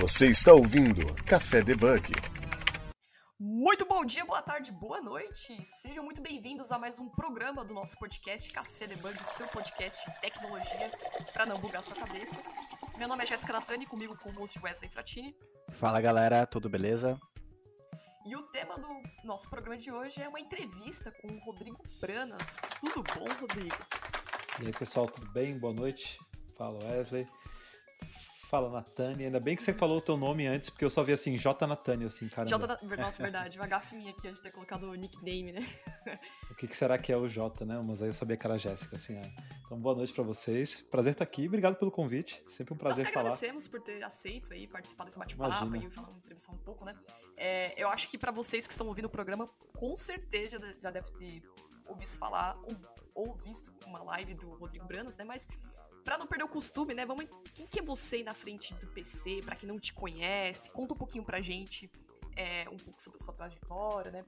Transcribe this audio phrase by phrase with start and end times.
[0.00, 2.12] Você está ouvindo Café Debug.
[3.36, 5.58] Muito bom dia, boa tarde, boa noite.
[5.64, 10.08] Sejam muito bem-vindos a mais um programa do nosso podcast Café Debug, o seu podcast
[10.08, 10.92] de tecnologia
[11.32, 12.40] para não bugar sua cabeça.
[12.96, 15.34] Meu nome é Jéssica Natani, comigo com o host Wesley Fratini.
[15.70, 17.18] Fala galera, tudo beleza?
[18.24, 22.58] E o tema do nosso programa de hoje é uma entrevista com o Rodrigo Branas.
[22.80, 23.76] Tudo bom, Rodrigo?
[24.62, 25.58] E aí, pessoal, tudo bem?
[25.58, 26.20] Boa noite.
[26.56, 27.26] Fala, Wesley.
[28.48, 29.26] Fala, Natânia.
[29.26, 31.66] Ainda bem que você falou o teu nome antes, porque eu só vi assim, J.
[31.66, 32.78] Natânia, assim, caramba.
[32.80, 32.96] J.
[32.96, 33.58] Nossa, verdade.
[33.58, 35.60] Uma gafe minha aqui antes de ter colocado o nickname, né?
[36.50, 37.78] o que, que, será que é o J, né?
[37.84, 39.16] Mas aí eu sabia que era a Jéssica, assim.
[39.16, 39.34] É.
[39.66, 40.80] Então, boa noite para vocês.
[40.80, 41.46] Prazer estar aqui.
[41.46, 42.42] Obrigado pelo convite.
[42.48, 43.26] Sempre um prazer Nós falar.
[43.26, 46.94] agradecemos por ter aceito aí, participar desse bate-papo e falar, entrevistar um pouco, né?
[47.36, 49.46] É, eu acho que para vocês que estão ouvindo o programa,
[49.76, 51.42] com certeza já, já deve ter
[51.86, 52.74] ouvido falar ou,
[53.14, 55.24] ou visto uma live do Rodrigo Branas, né?
[55.24, 55.46] Mas
[56.08, 57.04] Pra não perder o costume, né?
[57.04, 57.26] Vamos.
[57.52, 59.42] Quem que é você aí na frente do PC?
[59.44, 61.90] Pra quem não te conhece, conta um pouquinho pra gente
[62.34, 64.24] é, um pouco sobre a sua trajetória, né?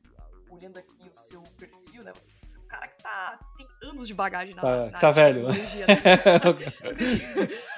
[0.51, 2.13] Olhando aqui o seu perfil, né?
[2.45, 5.49] Você é um cara que tá, tem anos de bagagem na, tá, na tá velho.
[5.49, 5.55] Né?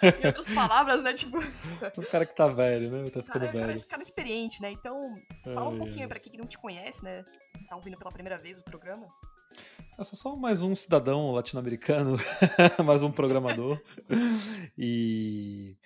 [0.02, 1.12] em outras palavras, né?
[1.12, 1.38] Tipo.
[1.38, 3.04] O cara que tá velho, né?
[3.04, 3.66] Tá ficando cara, velho.
[3.66, 4.72] Parece cara experiente, né?
[4.72, 5.16] Então,
[5.54, 7.22] fala um pouquinho aí pra quem não te conhece, né?
[7.68, 9.06] Tá ouvindo pela primeira vez o programa.
[10.02, 12.16] Eu sou só mais um cidadão latino-americano,
[12.84, 13.80] mais um programador.
[14.76, 15.76] e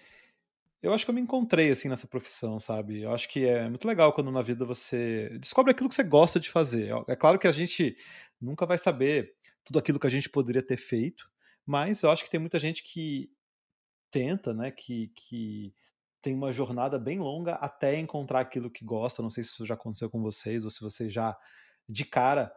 [0.83, 3.03] eu acho que eu me encontrei assim nessa profissão, sabe?
[3.03, 6.41] Eu acho que é muito legal quando na vida você descobre aquilo que você gosta
[6.41, 6.92] de fazer.
[7.06, 7.94] É claro que a gente
[8.41, 11.31] nunca vai saber tudo aquilo que a gente poderia ter feito,
[11.67, 13.31] mas eu acho que tem muita gente que
[14.11, 14.70] tenta, né?
[14.70, 15.75] Que, que
[16.22, 19.22] tem uma jornada bem longa até encontrar aquilo que gosta.
[19.22, 21.37] Não sei se isso já aconteceu com vocês ou se vocês já
[21.87, 22.50] de cara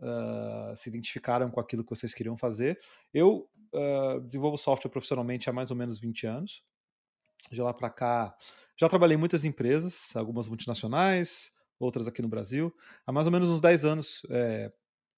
[0.00, 2.78] uh, se identificaram com aquilo que vocês queriam fazer.
[3.12, 6.62] Eu uh, desenvolvo software profissionalmente há mais ou menos 20 anos.
[7.50, 8.36] De lá para cá,
[8.76, 12.74] já trabalhei em muitas empresas, algumas multinacionais, outras aqui no Brasil.
[13.06, 14.72] Há mais ou menos uns 10 anos é,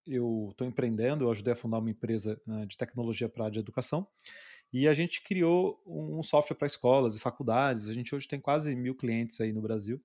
[0.07, 3.59] eu estou empreendendo, eu ajudei a fundar uma empresa uh, de tecnologia para a de
[3.59, 4.07] educação.
[4.73, 7.91] E a gente criou um software para escolas e faculdades.
[7.91, 10.01] A gente hoje tem quase mil clientes aí no Brasil.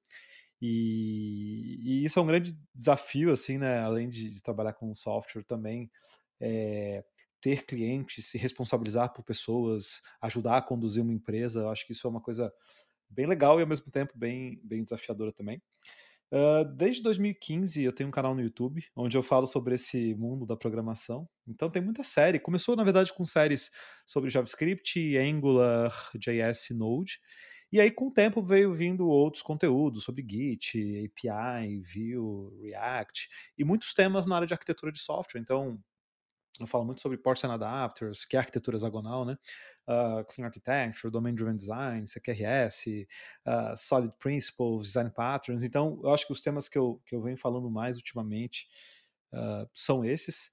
[0.62, 3.80] E, e, isso é um grande desafio, assim, né?
[3.80, 5.90] Além de, de trabalhar com software também,
[6.40, 7.04] é,
[7.42, 11.62] ter clientes, se responsabilizar por pessoas, ajudar a conduzir uma empresa.
[11.62, 12.52] Eu acho que isso é uma coisa
[13.10, 15.62] bem legal e ao mesmo tempo bem, bem desafiadora também.
[16.30, 20.46] Uh, desde 2015 eu tenho um canal no YouTube onde eu falo sobre esse mundo
[20.46, 21.28] da programação.
[21.48, 22.40] Então tem muita série.
[22.40, 23.72] Começou na verdade com séries
[24.06, 27.22] sobre JavaScript, Angular, JS, Node.
[27.72, 33.64] E aí, com o tempo, veio vindo outros conteúdos sobre Git, API, Vue, React e
[33.64, 35.42] muitos temas na área de arquitetura de software.
[35.42, 35.78] Então,
[36.60, 39.38] eu falo muito sobre and Adapters, que é arquitetura hexagonal, né?
[39.88, 43.08] Uh, Clean Architecture, Domain Driven Design, CQRS,
[43.46, 45.64] uh, Solid Principles, Design Patterns.
[45.64, 48.68] Então, eu acho que os temas que eu, que eu venho falando mais ultimamente
[49.34, 50.52] uh, são esses.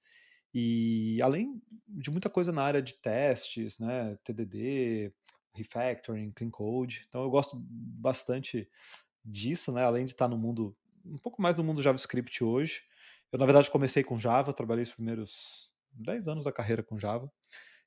[0.52, 4.16] E além de muita coisa na área de testes, né?
[4.24, 5.12] TDD,
[5.54, 7.04] refactoring, clean code.
[7.08, 8.68] Então eu gosto bastante
[9.24, 9.84] disso, né?
[9.84, 12.82] Além de estar no mundo, um pouco mais no mundo JavaScript hoje.
[13.32, 17.32] Eu, na verdade, comecei com Java, trabalhei os primeiros 10 anos da carreira com Java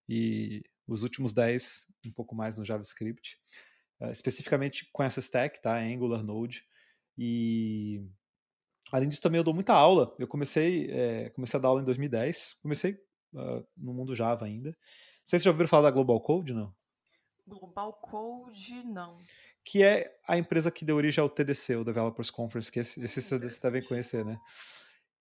[0.07, 3.37] e os últimos 10 um pouco mais no JavaScript,
[4.01, 5.77] uh, especificamente com essa stack, tá?
[5.77, 6.63] Angular, Node.
[7.17, 8.01] E
[8.91, 10.15] além disso, também eu dou muita aula.
[10.17, 12.93] Eu comecei, é, comecei a dar aula em 2010, comecei
[13.33, 14.69] uh, no mundo Java ainda.
[14.69, 14.75] Não
[15.25, 16.73] sei se já ouviram falar da Global Code, não?
[17.47, 19.17] Global Code, não.
[19.63, 23.21] Que é a empresa que deu origem ao TDC, o Developers Conference, que esse, esse
[23.21, 24.39] vocês devem conhecer, né?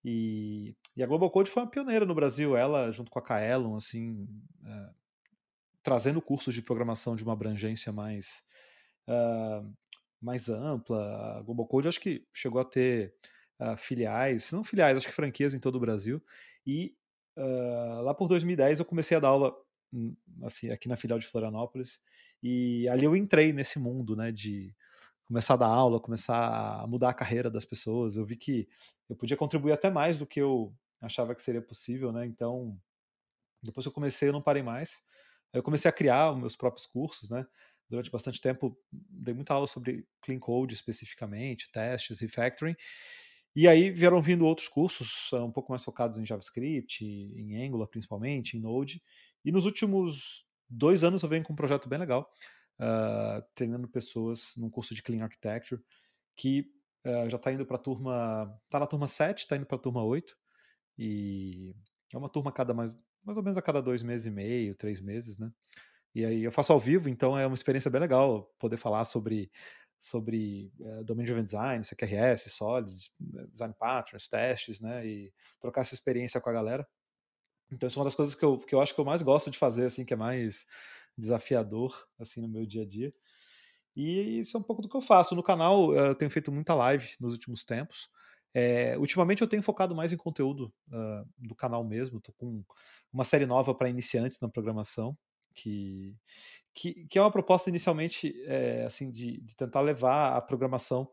[0.04, 3.76] E, e, a Global Code foi uma pioneira no Brasil, ela junto com a Kaelon,
[3.76, 4.28] assim,
[4.64, 4.90] é,
[5.82, 8.44] trazendo cursos de programação de uma abrangência mais,
[9.08, 9.68] uh,
[10.20, 11.38] mais ampla.
[11.38, 13.14] A Global Code acho que chegou a ter
[13.60, 16.22] uh, filiais, não filiais, acho que franquias em todo o Brasil.
[16.64, 16.96] E
[17.36, 19.56] uh, lá por 2010 eu comecei a dar aula
[19.92, 22.00] Hum, assim, aqui na filial de Florianópolis.
[22.48, 24.72] E ali eu entrei nesse mundo, né, de
[25.24, 28.16] começar a dar aula, começar a mudar a carreira das pessoas.
[28.16, 28.68] Eu vi que
[29.08, 32.24] eu podia contribuir até mais do que eu achava que seria possível, né?
[32.24, 32.80] Então,
[33.60, 35.02] depois que eu comecei, eu não parei mais.
[35.52, 37.44] Eu comecei a criar os meus próprios cursos, né?
[37.90, 42.76] Durante bastante tempo, dei muita aula sobre clean code especificamente, testes, refactoring.
[43.56, 48.56] E aí vieram vindo outros cursos, um pouco mais focados em JavaScript, em Angular principalmente,
[48.56, 49.02] em Node.
[49.44, 52.30] E nos últimos dois anos eu venho com um projeto bem legal,
[52.80, 55.80] uh, treinando pessoas num curso de Clean Architecture,
[56.36, 56.70] que
[57.06, 58.60] uh, já está indo para a turma.
[58.64, 60.36] Está na turma 7, está indo para a turma 8.
[60.98, 61.74] E
[62.12, 65.00] é uma turma cada mais, mais ou menos a cada dois meses e meio, três
[65.00, 65.50] meses, né?
[66.14, 69.50] E aí eu faço ao vivo, então é uma experiência bem legal poder falar sobre
[69.98, 73.10] sobre é, Domain Driven Design, CQRS, Solids,
[73.50, 75.06] Design Patterns, testes, né?
[75.06, 76.86] E trocar essa experiência com a galera.
[77.70, 79.50] Então, isso é uma das coisas que eu, que eu acho que eu mais gosto
[79.50, 80.66] de fazer, assim, que é mais
[81.16, 83.12] desafiador, assim, no meu dia a dia.
[83.96, 85.34] E isso é um pouco do que eu faço.
[85.34, 88.10] No canal, eu tenho feito muita live nos últimos tempos.
[88.52, 92.20] É, ultimamente eu tenho focado mais em conteúdo uh, do canal mesmo.
[92.20, 92.62] Tô com
[93.12, 95.16] uma série nova para iniciantes na programação,
[95.54, 96.14] que,
[96.74, 101.08] que, que, é uma proposta inicialmente é, assim de, de, tentar levar a programação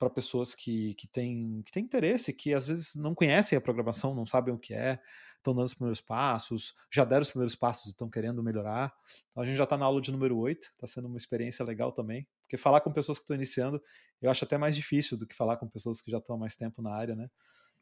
[0.00, 4.14] para pessoas que, que, têm, que têm interesse, que às vezes não conhecem a programação,
[4.14, 4.98] não sabem o que é,
[5.36, 8.92] estão dando os primeiros passos, já deram os primeiros passos e estão querendo melhorar.
[9.30, 11.92] Então a gente já está na aula de número 8, está sendo uma experiência legal
[11.92, 13.80] também, porque falar com pessoas que estão iniciando
[14.20, 16.56] eu acho até mais difícil do que falar com pessoas que já estão há mais
[16.56, 17.30] tempo na área, né?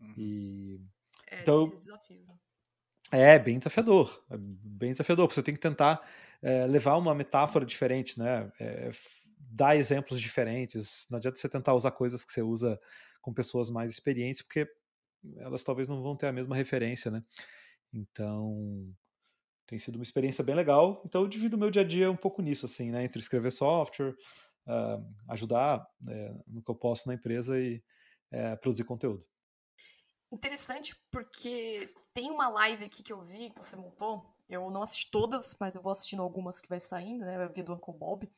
[0.00, 0.14] Uhum.
[0.16, 0.80] E...
[1.30, 2.34] É, então, desafios, né?
[3.10, 6.06] É, bem desafiador, é bem desafiador, você tem que tentar
[6.42, 8.52] é, levar uma metáfora diferente, né?
[8.60, 8.90] É,
[9.50, 11.06] dar exemplos diferentes.
[11.10, 12.80] Não adianta você tentar usar coisas que você usa
[13.20, 14.68] com pessoas mais experientes, porque
[15.36, 17.22] elas talvez não vão ter a mesma referência, né?
[17.92, 18.94] Então,
[19.66, 21.02] tem sido uma experiência bem legal.
[21.04, 23.04] Então, eu divido o meu dia a dia um pouco nisso, assim, né?
[23.04, 24.14] Entre escrever software,
[24.66, 27.82] uh, ajudar né, no que eu posso na empresa e
[28.32, 29.26] uh, produzir conteúdo.
[30.30, 34.34] Interessante, porque tem uma live aqui que eu vi, que você montou.
[34.48, 37.42] Eu não assisti todas, mas eu vou assistindo algumas que vai saindo, né?
[37.42, 38.30] Eu vi do Uncle Bob.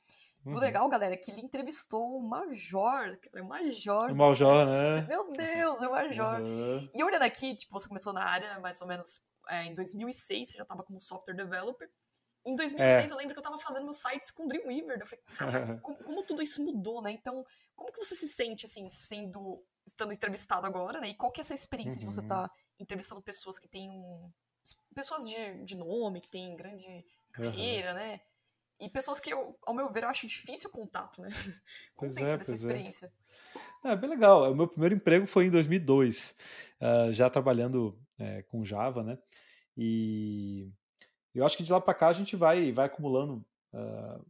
[0.45, 0.55] Uhum.
[0.55, 4.11] O legal, galera, é que ele entrevistou o Major, o Major.
[4.11, 5.03] O Major, né?
[5.03, 6.41] Meu Deus, é o Major.
[6.41, 6.89] Uhum.
[6.95, 10.57] E olhando aqui, tipo, você começou na área mais ou menos é, em 2006, você
[10.57, 11.91] já estava como software developer.
[12.45, 13.13] Em 2006, é.
[13.13, 15.01] eu lembro que eu estava fazendo meus sites com Dreamweaver.
[15.01, 17.11] Eu falei, cara, como, como, tudo isso mudou, né?
[17.11, 17.45] Então,
[17.77, 21.09] como que você se sente, assim, sendo, estando entrevistado agora, né?
[21.09, 22.09] E qual que é essa experiência uhum.
[22.09, 22.49] de você estar uhum.
[22.49, 24.33] tá entrevistando pessoas que têm um...
[24.95, 28.21] Pessoas de, de nome, que têm grande carreira, né?
[28.81, 31.29] E pessoas que, eu, ao meu ver, eu acho difícil o contato, né?
[31.95, 32.55] Como pensa é, dessa é.
[32.55, 33.13] experiência?
[33.85, 33.93] É.
[33.93, 33.97] é.
[33.97, 34.51] bem legal.
[34.51, 36.35] O meu primeiro emprego foi em 2002,
[36.81, 39.19] uh, já trabalhando é, com Java, né?
[39.77, 40.71] E
[41.35, 44.27] eu acho que de lá para cá a gente vai, vai acumulando uh,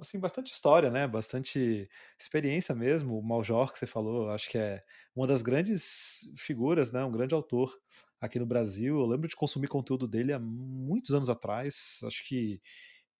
[0.00, 1.06] assim, bastante história, né?
[1.06, 3.18] Bastante experiência mesmo.
[3.18, 4.82] O Maljor, que você falou, acho que é
[5.14, 7.04] uma das grandes figuras, né?
[7.04, 7.78] Um grande autor
[8.20, 8.98] aqui no Brasil.
[8.98, 12.00] Eu lembro de consumir conteúdo dele há muitos anos atrás.
[12.04, 12.60] Acho que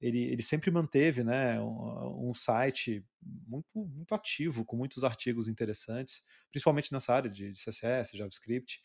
[0.02, 6.24] ele, ele sempre manteve né, um, um, site muito, muito ativo, com muitos artigos interessantes,
[6.50, 8.82] principalmente nessa área de, de CSS, JavaScript.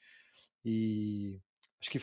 [0.64, 1.42] E
[1.82, 2.00] acho que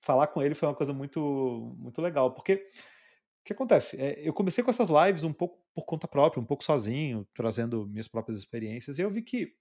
[0.00, 3.96] falar com ele foi uma coisa muito, muito legal, porque o que acontece?
[4.00, 7.86] É, eu comecei com essas lives um pouco por conta própria, um pouco sozinho, trazendo
[7.86, 9.54] minhas próprias experiências, e eu vi que,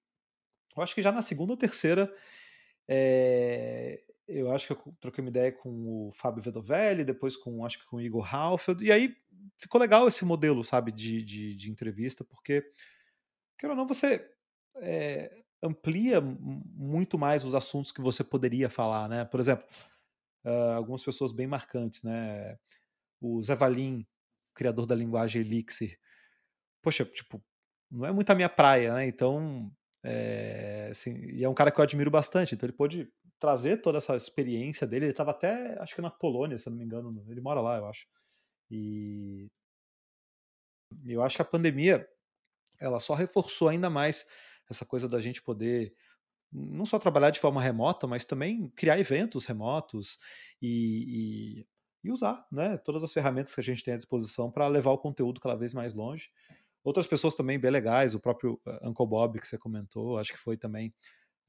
[0.75, 2.11] eu acho que já na segunda ou terceira,
[2.87, 7.79] é, eu acho que eu troquei uma ideia com o Fábio Vedovelli, depois com, acho
[7.79, 9.15] que com o Igor Halfeld, e aí
[9.57, 12.63] ficou legal esse modelo, sabe, de, de, de entrevista, porque,
[13.57, 14.29] quer ou não, você
[14.77, 15.31] é,
[15.61, 19.25] amplia muito mais os assuntos que você poderia falar, né?
[19.25, 19.65] Por exemplo,
[20.45, 22.57] uh, algumas pessoas bem marcantes, né?
[23.19, 24.05] O Zé Valim,
[24.55, 25.97] criador da linguagem Elixir.
[26.81, 27.43] Poxa, tipo,
[27.89, 29.05] não é muito a minha praia, né?
[29.05, 29.71] Então,
[30.03, 33.07] é, assim, e é um cara que eu admiro bastante, então ele pôde
[33.41, 35.05] trazer toda essa experiência dele.
[35.05, 37.87] Ele estava até, acho que na Polônia, se não me engano, ele mora lá, eu
[37.87, 38.07] acho.
[38.69, 39.49] E
[41.05, 42.07] eu acho que a pandemia
[42.79, 44.27] ela só reforçou ainda mais
[44.69, 45.93] essa coisa da gente poder
[46.51, 50.19] não só trabalhar de forma remota, mas também criar eventos remotos
[50.61, 51.67] e, e,
[52.03, 54.97] e usar né, todas as ferramentas que a gente tem à disposição para levar o
[54.97, 56.29] conteúdo cada vez mais longe.
[56.83, 60.39] Outras pessoas também bem legais, o próprio eh, Uncle Bob que você comentou, acho que
[60.39, 60.93] foi também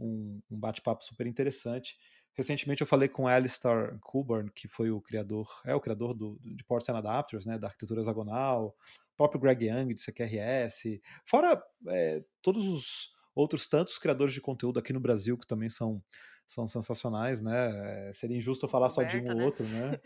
[0.02, 1.96] um, um bate-papo super interessante.
[2.34, 6.64] Recentemente eu falei com Alistair Coburn, que foi o criador, é o criador do, de
[6.64, 8.74] Ports and Adapters, né, da arquitetura hexagonal,
[9.12, 14.78] o próprio Greg Young de CQRS, fora é, todos os outros tantos criadores de conteúdo
[14.78, 16.02] aqui no Brasil que também são,
[16.46, 18.08] são sensacionais, né?
[18.08, 19.44] É, seria injusto eu falar Roberta, só de um ou né?
[19.44, 20.00] outro, né?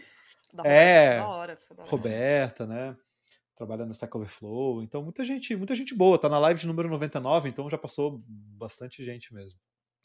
[0.64, 2.96] é, hora, Roberta, né?
[3.54, 6.88] Trabalha no Stack Overflow, então muita gente, muita gente boa, tá na live de número
[6.88, 9.58] 99, então já passou bastante gente mesmo.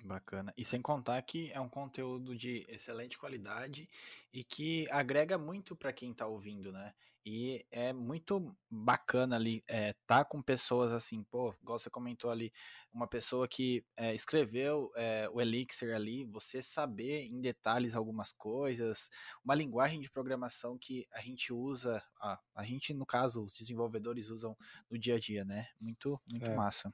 [0.04, 0.54] Bacana.
[0.58, 3.88] E sem contar que é um conteúdo de excelente qualidade
[4.34, 6.94] e que agrega muito para quem está ouvindo, né?
[7.24, 12.52] E é muito bacana ali é, tá com pessoas assim, pô, igual você comentou ali,
[12.92, 19.12] uma pessoa que é, escreveu é, o Elixir ali, você saber em detalhes algumas coisas,
[19.46, 24.30] uma linguagem de programação que a gente usa, a, a gente, no caso, os desenvolvedores
[24.30, 24.58] usam
[24.90, 25.68] no dia a dia, né?
[25.80, 26.56] Muito, muito é.
[26.56, 26.92] massa.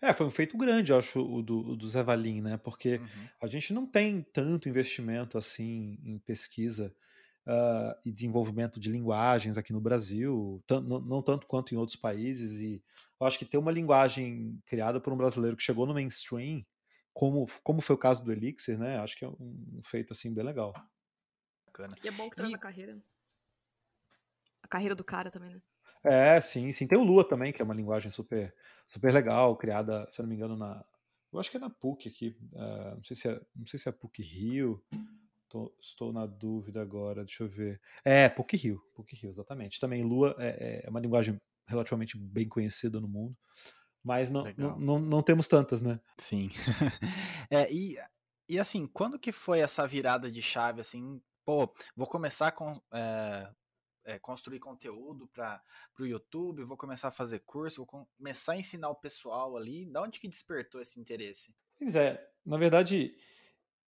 [0.00, 2.56] É, foi um feito grande, eu acho, o do, o do Zé Valim, né?
[2.56, 3.28] Porque uhum.
[3.42, 6.94] a gente não tem tanto investimento assim em pesquisa
[7.46, 12.60] uh, e desenvolvimento de linguagens aqui no Brasil, não, não, tanto quanto em outros países.
[12.60, 12.82] E
[13.18, 16.64] eu acho que ter uma linguagem criada por um brasileiro que chegou no mainstream,
[17.14, 18.98] como, como foi o caso do Elixir, né?
[18.98, 20.72] Acho que é um, feito assim bem legal.
[21.64, 21.96] Bacana.
[22.04, 22.54] E é bom que traz e...
[22.54, 23.02] a carreira.
[24.62, 25.62] A carreira do cara também, né?
[26.06, 26.86] É, sim, sim.
[26.86, 28.54] Tem o Lua também, que é uma linguagem super,
[28.86, 30.84] super legal, criada, se eu não me engano, na.
[31.32, 32.36] Eu acho que é na PUC aqui.
[32.52, 34.82] Uh, não, sei se é, não sei se é PUC Rio.
[35.48, 37.80] Tô, estou na dúvida agora, deixa eu ver.
[38.04, 39.80] É, PUC Rio, PUC Rio, exatamente.
[39.80, 43.36] Também Lua é, é uma linguagem relativamente bem conhecida no mundo,
[44.02, 46.00] mas não, não, não, não, temos tantas, né?
[46.16, 46.50] Sim.
[47.50, 47.96] é, e,
[48.48, 52.80] e assim, quando que foi essa virada de chave, assim, pô, vou começar com...
[52.92, 53.48] É,
[54.06, 55.60] é, construir conteúdo para
[55.98, 59.84] o YouTube, vou começar a fazer curso, vou começar a ensinar o pessoal ali.
[59.84, 61.54] Da onde que despertou esse interesse?
[61.76, 63.14] Pois é, na verdade,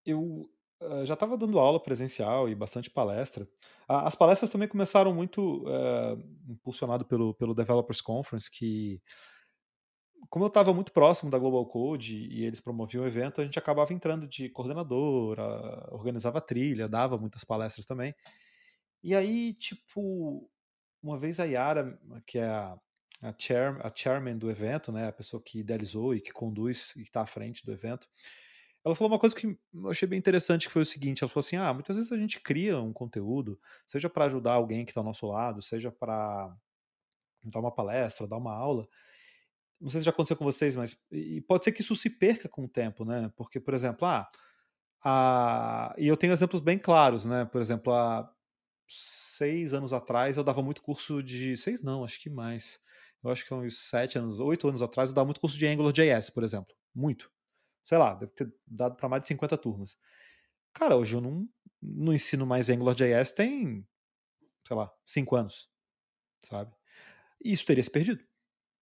[0.05, 0.51] eu
[0.83, 3.49] uh, já estava dando aula presencial e bastante palestra.
[3.89, 9.01] As palestras também começaram muito uh, impulsionado pelo, pelo Developers Conference, que
[10.29, 13.59] como eu estava muito próximo da Global Code e eles promoviam o evento, a gente
[13.59, 15.39] acabava entrando de coordenador,
[15.91, 18.13] organizava trilha, dava muitas palestras também.
[19.03, 20.51] E aí, tipo,
[21.03, 22.79] uma vez a Yara, que é a,
[23.23, 27.03] a, chair, a chairman do evento, né, a pessoa que idealizou e que conduz e
[27.03, 28.09] está à frente do evento,
[28.85, 31.45] ela falou uma coisa que eu achei bem interessante, que foi o seguinte, ela falou
[31.45, 35.01] assim, ah, muitas vezes a gente cria um conteúdo, seja para ajudar alguém que está
[35.01, 36.55] ao nosso lado, seja para
[37.45, 38.89] dar uma palestra, dar uma aula,
[39.81, 42.49] não sei se já aconteceu com vocês, mas e pode ser que isso se perca
[42.49, 43.31] com o tempo, né?
[43.37, 44.29] Porque, por exemplo, ah,
[45.05, 47.45] a, e eu tenho exemplos bem claros, né?
[47.45, 48.29] Por exemplo, há
[48.89, 52.81] seis anos atrás eu dava muito curso de seis não, acho que mais.
[53.23, 56.31] Eu acho que uns sete anos, oito anos atrás eu dava muito curso de AngularJS,
[56.31, 57.31] por exemplo, muito
[57.89, 59.99] sei lá, deve ter dado para mais de 50 turmas.
[60.75, 61.49] Cara, hoje eu não,
[61.81, 63.89] não ensino mais AngularJS tem,
[64.67, 65.71] sei lá, 5 anos,
[66.45, 66.71] sabe?
[67.43, 68.23] E isso teria se perdido.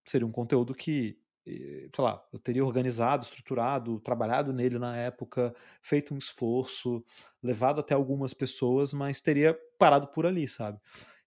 [0.05, 1.17] Seria um conteúdo que,
[1.47, 7.03] sei lá, eu teria organizado, estruturado, trabalhado nele na época, feito um esforço,
[7.41, 10.79] levado até algumas pessoas, mas teria parado por ali, sabe?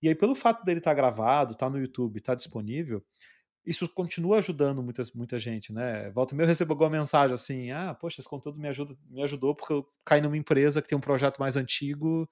[0.02, 3.02] E aí, pelo fato dele estar tá gravado, estar tá no YouTube, estar tá disponível,
[3.64, 6.10] isso continua ajudando muitas, muita gente, né?
[6.10, 9.54] Volta meio eu recebo alguma mensagem assim, ah, poxa, esse conteúdo me, ajuda, me ajudou
[9.54, 12.28] porque eu caí numa empresa que tem um projeto mais antigo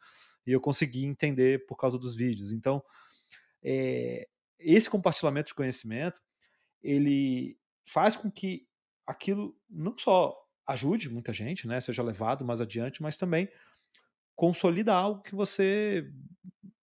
[0.46, 2.50] e eu consegui entender por causa dos vídeos.
[2.50, 2.82] Então,
[3.62, 4.26] é,
[4.58, 6.20] esse compartilhamento de conhecimento,
[6.82, 7.57] ele
[7.88, 8.66] faz com que
[9.06, 13.48] aquilo não só ajude muita gente, né, seja levado mais adiante, mas também
[14.36, 16.10] consolida algo que você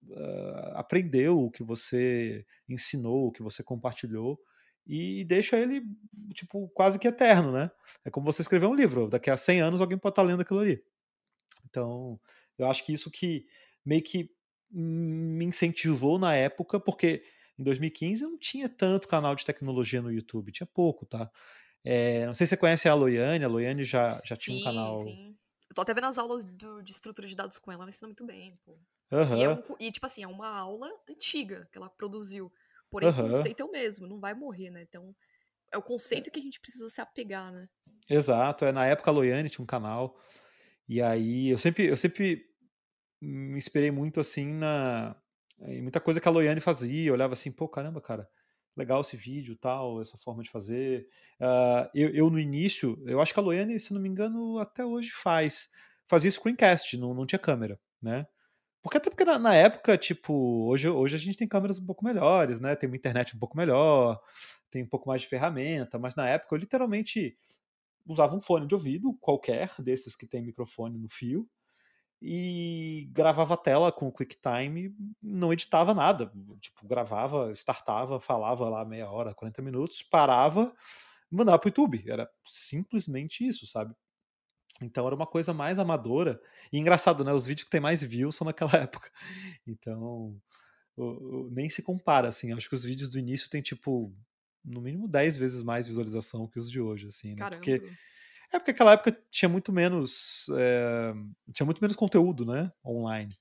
[0.10, 4.40] uh, aprendeu, o que você ensinou, o que você compartilhou
[4.88, 5.84] e deixa ele,
[6.34, 7.72] tipo, quase que eterno, né?
[8.04, 10.60] É como você escrever um livro, daqui a 100 anos alguém pode estar lendo aquilo
[10.60, 10.84] ali.
[11.66, 12.20] Então,
[12.58, 13.46] eu acho que isso que
[13.84, 14.30] meio que
[14.70, 17.24] me incentivou na época, porque
[17.58, 21.30] em 2015 não tinha tanto canal de tecnologia no YouTube, tinha pouco, tá?
[21.84, 24.98] É, não sei se você conhece a Loiane, a Loiane já, já tinha um canal.
[24.98, 25.38] Sim.
[25.70, 28.08] Eu tô até vendo as aulas do, de estrutura de dados com ela, ela ensina
[28.08, 28.58] muito bem.
[28.66, 28.78] Pô.
[29.12, 29.38] Uhum.
[29.38, 32.52] E, é um, e, tipo assim, é uma aula antiga que ela produziu.
[32.90, 33.28] Porém, uhum.
[33.28, 34.82] o conceito é o mesmo, não vai morrer, né?
[34.82, 35.16] Então,
[35.72, 37.68] é o conceito que a gente precisa se apegar, né?
[38.10, 38.66] Exato.
[38.66, 40.18] É, na época a Loiane tinha um canal.
[40.88, 42.46] E aí eu sempre, eu sempre
[43.22, 45.16] me inspirei muito assim na.
[45.62, 47.14] Em muita coisa que a Loiane fazia.
[47.14, 48.30] Olhava assim, pô, caramba, cara,
[48.76, 51.08] legal esse vídeo tal, essa forma de fazer.
[51.40, 54.86] Uh, eu, eu, no início, eu acho que a Loiane, se não me engano, até
[54.86, 55.70] hoje faz.
[56.08, 58.28] Fazia screencast, não, não tinha câmera, né?
[58.84, 62.06] Porque até porque na, na, época, tipo, hoje, hoje a gente tem câmeras um pouco
[62.06, 62.76] melhores, né?
[62.76, 64.22] Tem uma internet um pouco melhor,
[64.70, 67.36] tem um pouco mais de ferramenta, mas na época eu literalmente
[68.06, 71.50] usava um fone de ouvido, qualquer desses que tem microfone no fio,
[72.27, 76.32] e gravava a tela com o QuickTime, não editava nada.
[76.60, 80.75] Tipo, gravava, startava, falava lá meia hora, 40 minutos, parava,
[81.29, 82.03] mandava pro YouTube.
[82.08, 83.94] Era simplesmente isso, sabe?
[84.82, 86.41] Então era uma coisa mais amadora.
[86.74, 87.32] E engraçado, né?
[87.32, 89.12] Os vídeos que tem mais views são naquela época.
[89.67, 90.36] Então,
[90.98, 92.51] o, o, nem se compara, assim.
[92.53, 94.12] Acho que os vídeos do início tem, tipo,
[94.63, 97.36] no mínimo 10 vezes mais visualização que os de hoje, assim, né?
[97.36, 97.58] Caramba.
[97.58, 97.88] Porque,
[98.52, 100.46] é porque aquela época tinha muito menos.
[100.58, 101.14] É,
[101.54, 102.72] tinha muito menos conteúdo, né?
[102.86, 103.34] Online.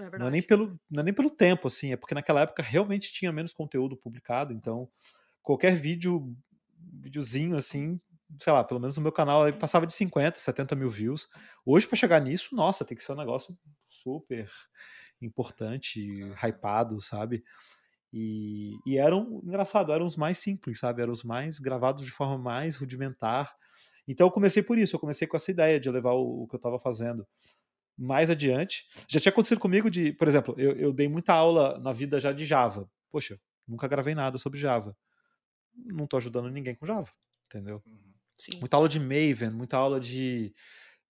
[0.00, 2.62] É não, é nem pelo, não é nem pelo tempo, assim, é porque naquela época
[2.62, 4.88] realmente tinha menos conteúdo publicado, então
[5.42, 6.36] qualquer vídeo,
[6.78, 8.00] videozinho assim,
[8.40, 11.28] sei lá, pelo menos no meu canal passava de 50, 70 mil views.
[11.64, 13.56] Hoje, para chegar nisso, nossa, tem que ser um negócio
[13.88, 14.48] super
[15.20, 16.00] importante,
[16.42, 17.42] hypado, sabe?
[18.12, 21.02] E, e eram, engraçado, eram os mais simples, sabe?
[21.02, 23.54] Eram os mais gravados de forma mais rudimentar.
[24.08, 26.54] Então eu comecei por isso, eu comecei com essa ideia de levar o, o que
[26.54, 27.26] eu estava fazendo
[27.96, 28.86] mais adiante.
[29.08, 32.32] Já tinha acontecido comigo de, por exemplo, eu, eu dei muita aula na vida já
[32.32, 32.88] de Java.
[33.10, 34.96] Poxa, nunca gravei nada sobre Java.
[35.74, 37.10] Não tô ajudando ninguém com Java,
[37.46, 37.82] entendeu?
[37.86, 38.14] Uhum.
[38.38, 38.60] Sim.
[38.60, 40.54] Muita aula de Maven, muita aula de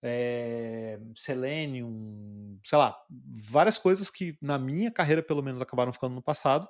[0.03, 2.97] é, Selenium, sei lá,
[3.51, 6.67] várias coisas que na minha carreira, pelo menos, acabaram ficando no passado.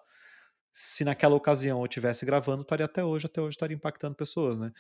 [0.73, 4.73] Se naquela ocasião eu tivesse gravando, estaria até hoje, até hoje estaria impactando pessoas, né?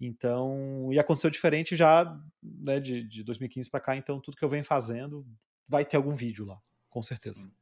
[0.00, 4.48] Então, e aconteceu diferente já né, de, de 2015 para cá, então tudo que eu
[4.48, 5.26] venho fazendo
[5.68, 7.40] vai ter algum vídeo lá, com certeza.
[7.40, 7.52] Sim.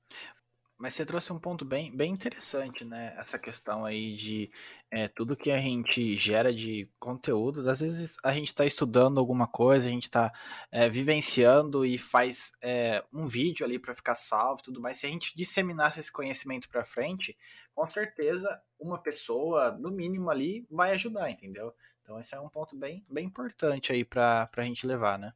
[0.78, 3.14] Mas você trouxe um ponto bem, bem interessante, né?
[3.16, 4.50] Essa questão aí de
[4.90, 7.66] é, tudo que a gente gera de conteúdo.
[7.68, 10.30] Às vezes a gente está estudando alguma coisa, a gente está
[10.70, 14.98] é, vivenciando e faz é, um vídeo ali para ficar salvo e tudo mais.
[14.98, 17.34] Se a gente disseminasse esse conhecimento para frente,
[17.76, 21.74] com certeza uma pessoa, no mínimo ali, vai ajudar, entendeu?
[22.00, 25.34] Então esse é um ponto bem, bem importante aí para a gente levar, né?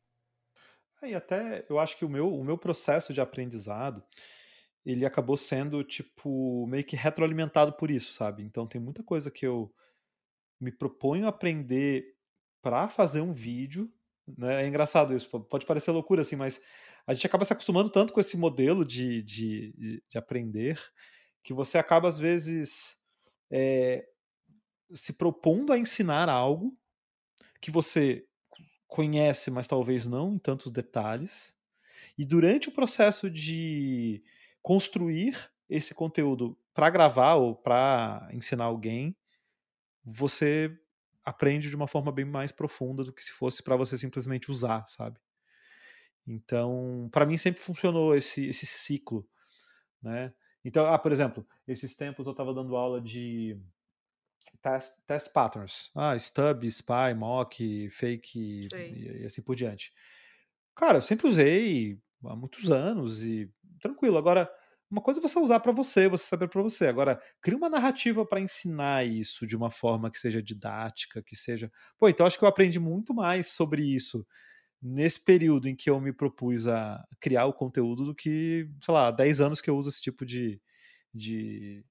[1.02, 4.02] E até eu acho que o meu, o meu processo de aprendizado
[4.84, 8.42] ele acabou sendo, tipo, meio que retroalimentado por isso, sabe?
[8.42, 9.70] Então tem muita coisa que eu
[10.58, 12.16] me proponho aprender
[12.62, 13.92] para fazer um vídeo,
[14.26, 14.64] né?
[14.64, 16.58] É engraçado isso, pode parecer loucura assim, mas
[17.06, 20.80] a gente acaba se acostumando tanto com esse modelo de, de, de aprender
[21.42, 22.96] que você acaba, às vezes,
[23.50, 24.06] é,
[24.92, 26.76] se propondo a ensinar algo
[27.60, 28.26] que você
[28.86, 31.54] conhece, mas talvez não em tantos detalhes.
[32.18, 34.22] E durante o processo de
[34.62, 39.16] construir esse conteúdo para gravar ou para ensinar alguém,
[40.04, 40.76] você
[41.24, 44.86] aprende de uma forma bem mais profunda do que se fosse para você simplesmente usar,
[44.88, 45.18] sabe?
[46.26, 49.28] Então, para mim sempre funcionou esse, esse ciclo,
[50.02, 50.32] né?
[50.64, 53.58] Então, ah, por exemplo, esses tempos eu estava dando aula de
[54.62, 55.90] test, test patterns.
[55.94, 58.38] Ah, stub, spy, mock, fake
[58.88, 59.92] e, e, assim por diante.
[60.76, 63.50] Cara, eu sempre usei há muitos anos e
[63.80, 64.18] tranquilo.
[64.18, 64.50] Agora,
[64.90, 66.86] uma coisa é você usar para você, você saber para você.
[66.88, 71.70] Agora, cria uma narrativa para ensinar isso de uma forma que seja didática, que seja.
[71.98, 74.26] Pô, então acho que eu aprendi muito mais sobre isso
[74.82, 79.10] nesse período em que eu me propus a criar o conteúdo do que, sei lá,
[79.10, 80.60] 10 anos que eu uso esse tipo de,
[81.12, 81.84] de,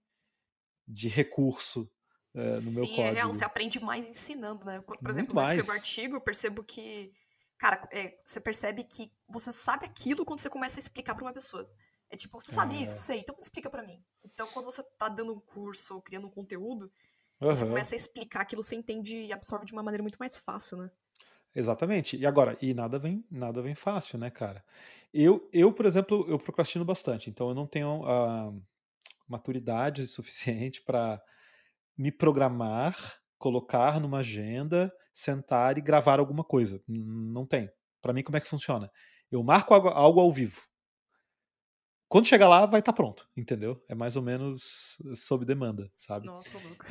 [0.87, 1.89] de recurso
[2.33, 3.01] é, no Sim, meu código.
[3.01, 4.81] É real, você aprende mais ensinando, né?
[4.81, 7.11] Por muito exemplo, quando eu escrevo artigo, eu percebo que
[7.59, 11.33] cara, é, você percebe que você sabe aquilo quando você começa a explicar para uma
[11.33, 11.69] pessoa.
[12.09, 12.83] É tipo, você sabe é.
[12.83, 12.95] isso?
[12.95, 14.03] Sei, então explica para mim.
[14.23, 16.91] Então, quando você tá dando um curso ou criando um conteúdo,
[17.39, 17.49] uhum.
[17.49, 20.77] você começa a explicar aquilo, você entende e absorve de uma maneira muito mais fácil,
[20.77, 20.89] né?
[21.55, 22.17] Exatamente.
[22.17, 24.63] E agora, e nada vem, nada vem fácil, né, cara?
[25.13, 28.53] Eu, eu, por exemplo, eu procrastino bastante, então eu não tenho a
[29.27, 31.21] maturidade suficiente para
[31.97, 32.95] me programar,
[33.37, 36.81] colocar numa agenda sentar e gravar alguma coisa.
[36.87, 37.69] Não tem.
[38.01, 38.89] Para mim, como é que funciona?
[39.29, 40.61] Eu marco algo ao vivo.
[42.07, 43.83] Quando chegar lá, vai estar tá pronto, entendeu?
[43.87, 46.25] É mais ou menos sob demanda, sabe?
[46.25, 46.85] Nossa, louco.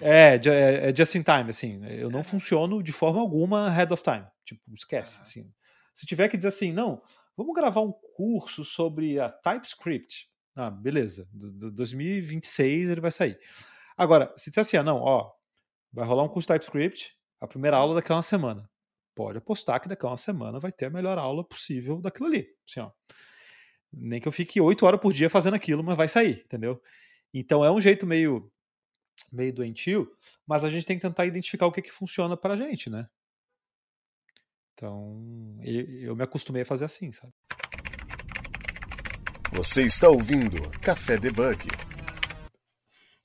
[0.00, 1.84] É, é, é just in time, assim.
[1.86, 4.26] Eu não funciono de forma alguma head of time.
[4.44, 5.52] Tipo, esquece, assim.
[5.94, 7.02] Se tiver que dizer assim, não,
[7.36, 10.28] vamos gravar um curso sobre a TypeScript.
[10.54, 11.28] Ah, beleza.
[11.32, 13.38] Do, 2026 ele vai sair.
[13.96, 15.32] Agora, se disser assim, ah, não, ó,
[15.92, 18.68] vai rolar um curso TypeScript, a primeira aula daqui a uma semana.
[19.14, 22.48] Pode apostar que daqui a uma semana vai ter a melhor aula possível daquilo ali.
[22.68, 22.90] Assim, ó.
[23.92, 26.80] Nem que eu fique oito horas por dia fazendo aquilo, mas vai sair, entendeu?
[27.32, 28.50] Então é um jeito meio
[29.30, 30.10] meio doentio,
[30.46, 33.08] mas a gente tem que tentar identificar o que, que funciona pra gente, né?
[34.74, 37.32] Então, eu me acostumei a fazer assim, sabe?
[39.52, 41.66] Você está ouvindo Café Debug.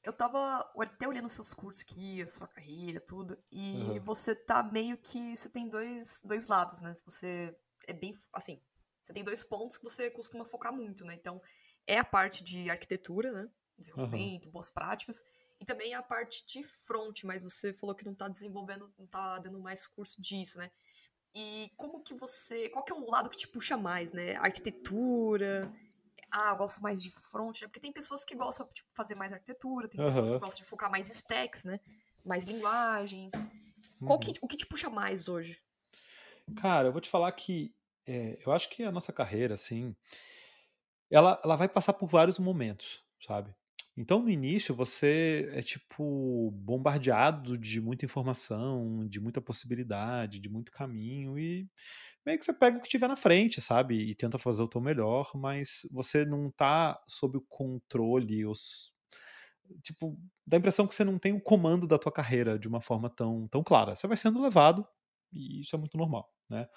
[0.03, 4.03] Eu tava até olhando seus cursos aqui, a sua carreira, tudo, e uhum.
[4.03, 5.35] você tá meio que.
[5.35, 6.93] Você tem dois, dois lados, né?
[7.05, 7.55] Você
[7.87, 8.13] é bem.
[8.33, 8.61] Assim,
[9.01, 11.13] você tem dois pontos que você costuma focar muito, né?
[11.13, 11.41] Então,
[11.87, 13.49] é a parte de arquitetura, né?
[13.77, 14.51] Desenvolvimento, uhum.
[14.51, 15.23] boas práticas,
[15.59, 19.39] e também a parte de front, mas você falou que não tá desenvolvendo, não tá
[19.39, 20.69] dando mais curso disso, né?
[21.35, 22.69] E como que você.
[22.69, 24.35] Qual que é o lado que te puxa mais, né?
[24.37, 25.71] Arquitetura,
[26.31, 27.67] ah, eu gosto mais de front, né?
[27.67, 30.91] Porque tem pessoas que gostam de fazer mais arquitetura, tem pessoas que gostam de focar
[30.91, 31.79] mais stacks, né?
[32.25, 33.33] Mais linguagens.
[34.05, 34.35] Qual que, uhum.
[34.41, 35.61] o que te puxa mais hoje?
[36.61, 37.73] Cara, eu vou te falar que
[38.05, 39.95] é, eu acho que a nossa carreira, assim,
[41.09, 43.53] ela, ela vai passar por vários momentos, sabe?
[43.97, 50.71] Então, no início, você é tipo bombardeado de muita informação, de muita possibilidade, de muito
[50.71, 51.67] caminho, e
[52.25, 53.95] meio que você pega o que tiver na frente, sabe?
[53.95, 58.93] E tenta fazer o teu melhor, mas você não tá sob o controle, os...
[59.83, 62.81] tipo, dá a impressão que você não tem o comando da tua carreira de uma
[62.81, 63.95] forma tão, tão clara.
[63.95, 64.87] Você vai sendo levado,
[65.33, 66.67] e isso é muito normal, né?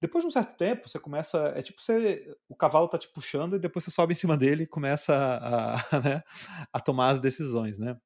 [0.00, 1.38] Depois de um certo tempo, você começa.
[1.56, 2.34] É tipo você.
[2.48, 5.74] O cavalo tá te puxando e depois você sobe em cima dele e começa a,
[5.96, 6.22] a, né,
[6.72, 7.98] a tomar as decisões, né?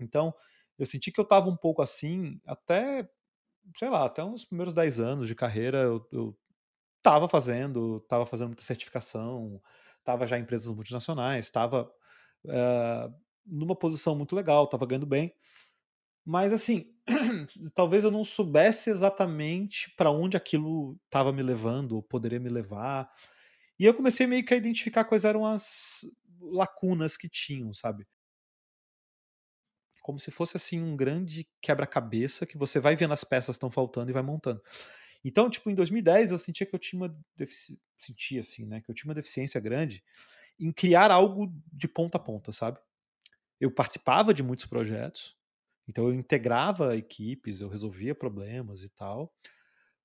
[0.00, 0.34] Então,
[0.78, 3.08] eu senti que eu tava um pouco assim, até,
[3.76, 6.38] sei lá, até uns primeiros 10 anos de carreira, eu, eu
[7.02, 9.60] tava fazendo, tava fazendo muita certificação,
[10.04, 11.90] tava já em empresas multinacionais, tava
[12.46, 13.14] uh,
[13.46, 15.34] numa posição muito legal, tava ganhando bem.
[16.24, 16.94] Mas assim,
[17.74, 23.10] talvez eu não soubesse exatamente para onde aquilo estava me levando, ou poderia me levar.
[23.78, 26.00] E eu comecei meio que a identificar quais eram as
[26.40, 28.06] lacunas que tinham, sabe?
[30.02, 34.10] Como se fosse assim um grande quebra-cabeça que você vai vendo as peças estão faltando
[34.10, 34.62] e vai montando.
[35.24, 37.80] Então, tipo, em 2010 eu sentia que eu tinha uma defici...
[37.96, 40.02] sentia assim, né, que eu tinha uma deficiência grande
[40.58, 42.78] em criar algo de ponta a ponta, sabe?
[43.60, 45.37] Eu participava de muitos projetos,
[45.88, 49.32] então eu integrava equipes, eu resolvia problemas e tal,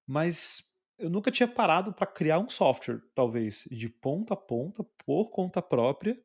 [0.08, 0.64] mas
[0.98, 5.62] eu nunca tinha parado para criar um software, talvez, de ponta a ponta, por conta
[5.62, 6.18] própria,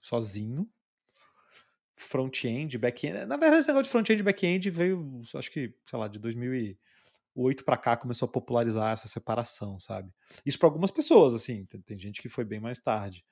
[0.00, 0.68] sozinho.
[1.94, 3.26] Front-end, back-end.
[3.26, 7.64] Na verdade, esse negócio de front-end e back-end veio, acho que, sei lá, de 2008
[7.64, 10.12] para cá começou a popularizar essa separação, sabe?
[10.44, 13.24] Isso para algumas pessoas, assim, tem, tem gente que foi bem mais tarde.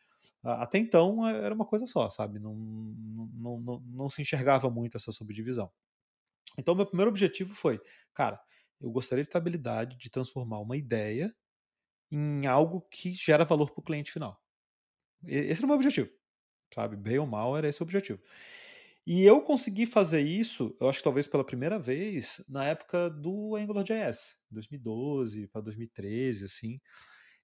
[0.43, 2.39] Até então é, era uma coisa só, sabe?
[2.39, 5.71] Não, não, não, não se enxergava muito essa subdivisão.
[6.59, 7.81] Então, meu primeiro objetivo foi,
[8.15, 8.41] cara,
[8.81, 11.35] eu gostaria de ter a habilidade de transformar uma ideia
[12.11, 14.41] em algo que gera valor para o cliente final.
[15.27, 16.11] Esse era o meu objetivo,
[16.73, 16.97] sabe?
[16.97, 18.21] Bem ou mal era esse o objetivo.
[19.07, 23.55] E eu consegui fazer isso, eu acho que talvez pela primeira vez, na época do
[23.55, 26.81] AngularJS, 2012 para 2013, assim.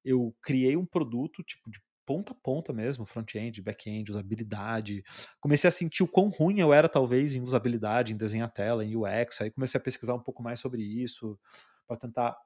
[0.05, 5.03] Eu criei um produto tipo de ponta a ponta mesmo, front-end, back-end, usabilidade.
[5.41, 8.97] Comecei a sentir o quão ruim eu era, talvez, em usabilidade, em desenhar tela, em
[8.97, 9.41] UX.
[9.41, 11.39] Aí comecei a pesquisar um pouco mais sobre isso,
[11.87, 12.37] para tentar.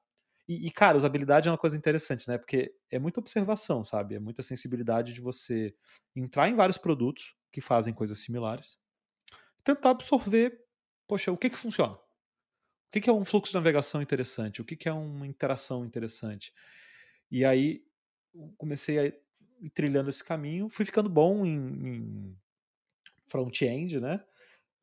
[0.47, 2.37] E, e, cara, usabilidade é uma coisa interessante, né?
[2.37, 4.15] Porque é muita observação, sabe?
[4.15, 5.75] É muita sensibilidade de você
[6.15, 8.77] entrar em vários produtos que fazem coisas similares,
[9.63, 10.59] tentar absorver,
[11.07, 11.93] poxa, o que que funciona?
[11.93, 11.99] O
[12.91, 14.61] que, que é um fluxo de navegação interessante?
[14.61, 16.53] O que, que é uma interação interessante?
[17.31, 17.83] E aí
[18.57, 19.13] comecei a
[19.73, 22.37] trilhando esse caminho, fui ficando bom em, em
[23.27, 24.23] front-end, né?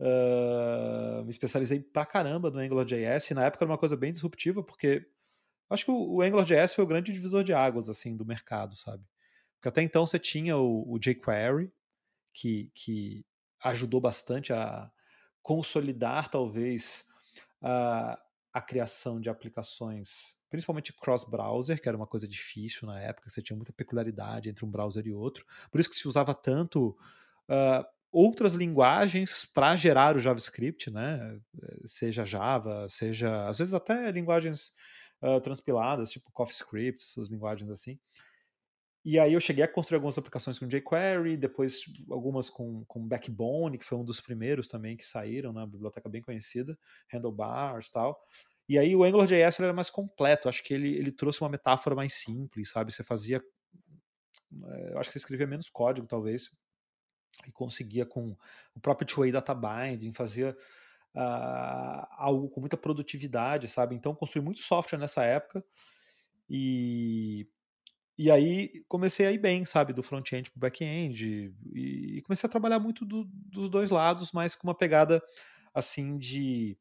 [0.01, 4.63] Uh, me especializei pra caramba no AngularJS, e na época era uma coisa bem disruptiva,
[4.63, 5.07] porque
[5.71, 9.05] acho que o, o AngularJS foi o grande divisor de águas, assim, do mercado, sabe?
[9.55, 11.73] Porque até então você tinha o, o jQuery,
[12.35, 13.25] que, que
[13.63, 14.91] ajudou bastante a
[15.43, 17.05] consolidar, talvez,
[17.61, 18.21] a,
[18.53, 23.57] a criação de aplicações principalmente cross-browser, que era uma coisa difícil na época, você tinha
[23.57, 25.47] muita peculiaridade entre um browser e outro.
[25.71, 26.91] Por isso que se usava tanto
[27.49, 31.41] uh, outras linguagens para gerar o JavaScript, né?
[31.87, 34.75] Seja Java, seja às vezes até linguagens
[35.23, 37.99] uh, transpiladas, tipo CoffeeScript, essas linguagens assim.
[39.03, 43.79] E aí eu cheguei a construir algumas aplicações com jQuery, depois algumas com, com Backbone,
[43.79, 45.65] que foi um dos primeiros também que saíram, né?
[45.67, 46.79] biblioteca bem conhecida,
[47.11, 48.23] Handlebars e tal.
[48.73, 52.15] E aí o AngularJS era mais completo, acho que ele, ele trouxe uma metáfora mais
[52.15, 52.91] simples, sabe?
[52.91, 53.37] Você fazia.
[53.37, 56.51] Eh, eu acho que você escrevia menos código, talvez,
[57.47, 58.35] e conseguia com
[58.75, 60.57] o próprio two-way data binding, fazia
[61.15, 63.95] uh, algo com muita produtividade, sabe?
[63.95, 65.63] Então construí muito software nessa época
[66.49, 67.47] e,
[68.17, 69.93] e aí comecei a ir bem, sabe?
[69.93, 74.33] Do front-end para o back-end e, e, comecei a trabalhar muito do, dos dois lados,
[74.33, 75.23] mas com uma pegada
[75.75, 76.79] assim de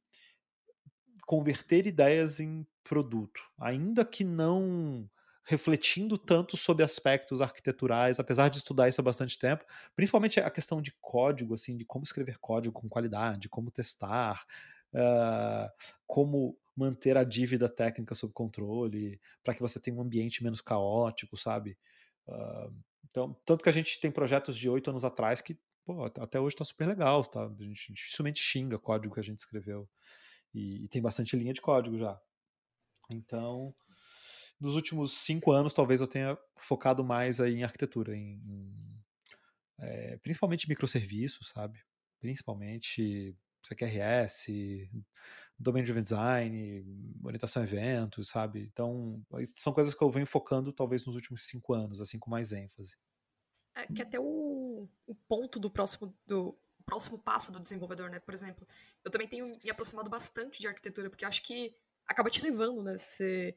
[1.32, 5.10] converter ideias em produto, ainda que não
[5.46, 9.63] refletindo tanto sobre aspectos arquiteturais, apesar de estudar isso há bastante tempo,
[9.96, 14.46] principalmente a questão de código, assim, de como escrever código com qualidade, como testar,
[14.94, 15.72] uh,
[16.06, 21.38] como manter a dívida técnica sob controle, para que você tenha um ambiente menos caótico,
[21.38, 21.78] sabe?
[22.28, 22.76] Uh,
[23.10, 26.56] então, tanto que a gente tem projetos de oito anos atrás que pô, até hoje
[26.56, 27.46] está super legal, tá?
[27.46, 29.88] A gente dificilmente xinga código que a gente escreveu.
[30.53, 32.19] E, e, tem bastante linha de código já.
[33.09, 33.73] Então,
[34.59, 39.01] nos últimos cinco anos, talvez eu tenha focado mais aí em arquitetura, em, em
[39.79, 41.79] é, principalmente microserviços, sabe?
[42.19, 44.89] Principalmente CQRS,
[45.57, 46.85] Domain Driven Design,
[47.23, 48.69] orientação a eventos, sabe?
[48.71, 49.23] Então,
[49.55, 52.95] são coisas que eu venho focando talvez nos últimos cinco anos, assim, com mais ênfase.
[53.75, 58.19] É, que até o, o ponto do próximo, do próximo passo do desenvolvedor, né?
[58.19, 58.67] Por exemplo,
[59.03, 61.75] eu também tenho me aproximado bastante de arquitetura, porque acho que
[62.07, 62.97] acaba te levando, né?
[62.97, 63.55] Você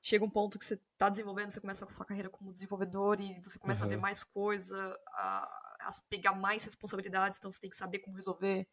[0.00, 3.40] chega um ponto que você está desenvolvendo, você começa a sua carreira como desenvolvedor e
[3.42, 3.90] você começa uhum.
[3.90, 5.44] a ver mais coisa, a,
[5.80, 8.66] a, pegar mais responsabilidades, então você tem que saber como resolver.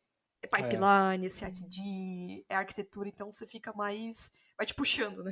[0.43, 4.29] É pipeline, é CICD, é arquitetura, então você fica mais.
[4.57, 5.31] Vai te puxando, né?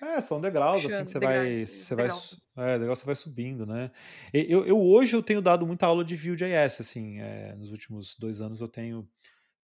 [0.00, 1.66] É, são degraus, puxando, assim, que você vai.
[1.66, 2.40] Você degraus.
[2.54, 3.90] vai é, degraus você vai subindo, né?
[4.32, 8.40] Eu, eu, hoje eu tenho dado muita aula de Vue.js, assim, é, nos últimos dois
[8.40, 9.08] anos eu tenho,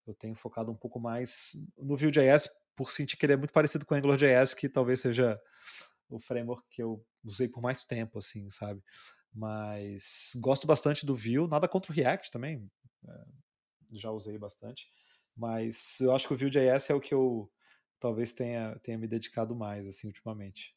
[0.06, 3.84] eu tenho focado um pouco mais no Vue.js por sentir que ele é muito parecido
[3.84, 5.40] com o AngularJS, que talvez seja
[6.08, 8.82] o framework que eu usei por mais tempo, assim, sabe?
[9.32, 12.70] Mas gosto bastante do Vue, nada contra o React também,
[13.08, 13.24] é,
[13.92, 14.86] já usei bastante,
[15.36, 17.50] mas eu acho que o Vue.js é o que eu
[17.98, 20.74] talvez tenha, tenha me dedicado mais, assim, ultimamente.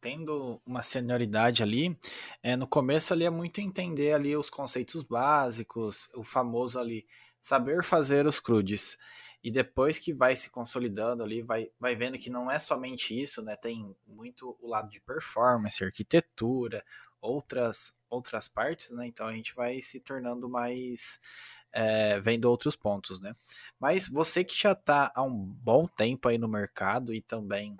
[0.00, 1.98] Tendo uma senioridade ali,
[2.42, 7.06] é, no começo ali é muito entender ali os conceitos básicos, o famoso ali,
[7.40, 8.98] saber fazer os CRUDs.
[9.42, 13.42] E depois que vai se consolidando ali, vai, vai vendo que não é somente isso,
[13.42, 13.56] né?
[13.56, 16.84] Tem muito o lado de performance, arquitetura,
[17.20, 19.06] outras, outras partes, né?
[19.06, 21.18] Então a gente vai se tornando mais.
[21.72, 23.32] É, vendo outros pontos, né?
[23.78, 27.76] Mas você que já está há um bom tempo aí no mercado e também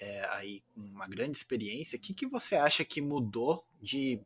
[0.00, 4.18] é, aí uma grande experiência, o que, que você acha que mudou de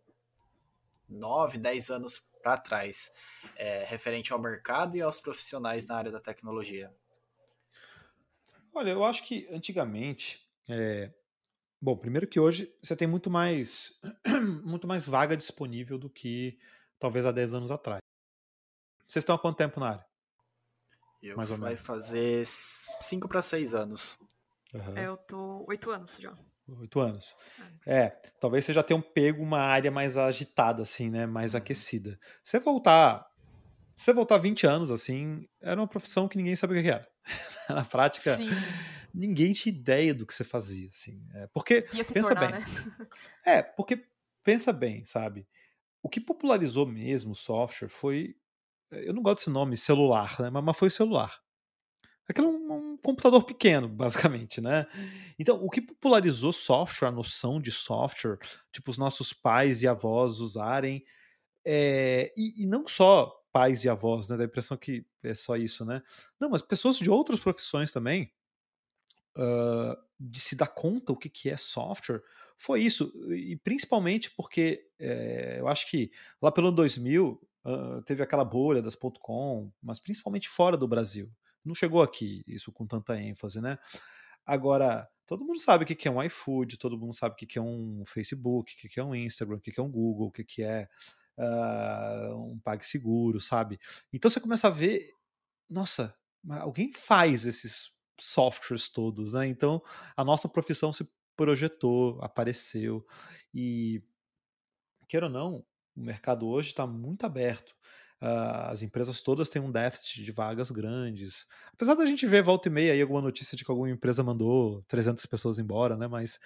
[1.09, 3.13] 9, 10 anos para trás,
[3.57, 6.93] é, referente ao mercado e aos profissionais na área da tecnologia?
[8.73, 11.13] Olha, eu acho que antigamente, é...
[11.81, 13.99] bom, primeiro que hoje você tem muito mais,
[14.63, 16.59] muito mais vaga disponível do que
[16.99, 18.01] talvez há 10 anos atrás.
[19.07, 20.07] Vocês estão há quanto tempo na área?
[21.23, 21.85] Eu mais ou vai menos.
[21.85, 24.19] fazer 5 para 6 anos.
[24.73, 24.97] Uhum.
[24.97, 26.37] É, eu tô 8 anos já.
[26.77, 27.35] Oito anos.
[27.87, 27.99] É.
[27.99, 31.27] é, talvez você já tenha um pego uma área mais agitada, assim, né?
[31.27, 31.59] Mais uhum.
[31.59, 32.19] aquecida.
[32.43, 33.27] Você voltar.
[33.97, 37.09] Você voltar 20 anos, assim, era uma profissão que ninguém sabia o que era.
[37.69, 38.49] Na prática, Sim.
[39.13, 41.21] ninguém tinha ideia do que você fazia, assim.
[41.35, 42.61] É, porque, pensa tornar, bem.
[42.61, 43.09] Né?
[43.45, 44.05] É, porque,
[44.45, 45.49] pensa bem, sabe?
[46.03, 48.37] O que popularizou mesmo o software foi.
[48.91, 50.49] Eu não gosto desse nome, celular, né?
[50.49, 51.41] Mas foi o celular.
[52.29, 54.87] Aquilo é um, um, computador pequeno, basicamente, né?
[55.39, 58.39] Então, o que popularizou software, a noção de software,
[58.71, 61.05] tipo, os nossos pais e avós usarem,
[61.65, 64.37] é, e, e, não só pais e avós, né?
[64.37, 66.03] Dá a impressão que é só isso, né?
[66.39, 68.31] Não, mas pessoas de outras profissões também,
[69.37, 72.23] uh, de se dar conta o que, que é software,
[72.59, 73.11] foi isso.
[73.33, 76.11] E principalmente porque é, eu acho que
[76.43, 81.31] lá pelo 2000 uh, teve aquela bolha das .com, mas principalmente fora do Brasil
[81.65, 83.79] não chegou aqui isso com tanta ênfase, né?
[84.47, 87.63] Agora, todo mundo sabe o que é um iFood, todo mundo sabe o que é
[87.63, 90.89] um Facebook, o que é um Instagram, o que é um Google, o que é
[91.39, 93.79] uh, um PagSeguro, sabe?
[94.13, 95.13] Então você começa a ver,
[95.69, 96.15] nossa,
[96.61, 99.47] alguém faz esses softwares todos, né?
[99.47, 99.83] Então
[100.17, 103.07] a nossa profissão se projetou, apareceu
[103.55, 104.03] e
[105.09, 105.65] queira ou não,
[105.97, 107.75] o mercado hoje está muito aberto.
[108.21, 111.47] Uh, as empresas todas têm um déficit de vagas grandes.
[111.73, 114.83] Apesar da gente ver volta e meia aí alguma notícia de que alguma empresa mandou
[114.89, 116.09] 300 pessoas embora, né?
[116.09, 116.41] Mas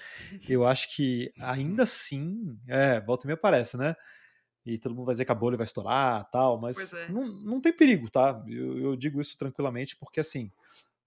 [0.46, 3.96] eu acho que ainda assim, é, volta e meia aparece, né?
[4.66, 7.08] E todo mundo vai dizer que a bolha vai estourar tal, mas é.
[7.08, 8.42] não, não tem perigo, tá?
[8.46, 10.50] Eu, eu, digo isso tranquilamente porque assim.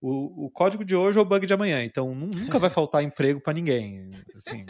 [0.02, 3.40] O, o código de hoje é o bug de amanhã, então nunca vai faltar emprego
[3.40, 4.10] para ninguém.
[4.36, 4.66] Assim,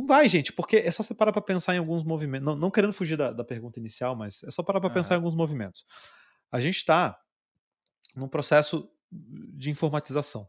[0.00, 2.46] não vai, gente, porque é só você parar para pensar em alguns movimentos.
[2.46, 4.94] Não, não querendo fugir da, da, pergunta inicial, mas é só parar para uhum.
[4.94, 5.84] pensar em alguns movimentos.
[6.50, 7.20] A gente está
[8.16, 10.48] num processo de informatização.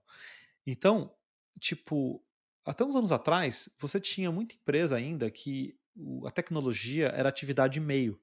[0.66, 1.14] Então,
[1.60, 2.24] tipo,
[2.66, 5.78] até uns anos atrás, você tinha muita empresa ainda que
[6.26, 8.20] a tecnologia era atividade meio.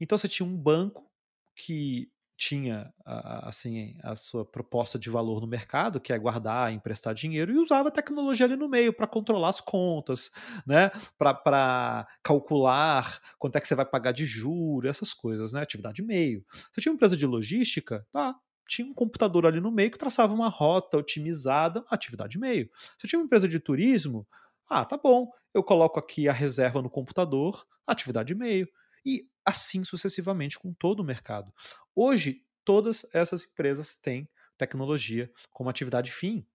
[0.00, 1.10] Então você tinha um banco
[1.56, 7.52] que tinha assim a sua proposta de valor no mercado, que é guardar, emprestar dinheiro,
[7.52, 10.30] e usava a tecnologia ali no meio para controlar as contas,
[10.66, 10.90] né?
[11.16, 15.62] Para calcular quanto é que você vai pagar de juros, essas coisas, né?
[15.62, 16.44] Atividade meio.
[16.72, 18.34] Você tinha uma empresa de logística, tá?
[18.66, 22.68] Tinha um computador ali no meio que traçava uma rota otimizada, atividade meio.
[22.96, 24.26] Você tinha uma empresa de turismo,
[24.68, 28.66] ah, tá bom, eu coloco aqui a reserva no computador, atividade meio.
[29.04, 31.52] E assim sucessivamente com todo o mercado.
[31.94, 36.46] Hoje, todas essas empresas têm tecnologia como atividade fim.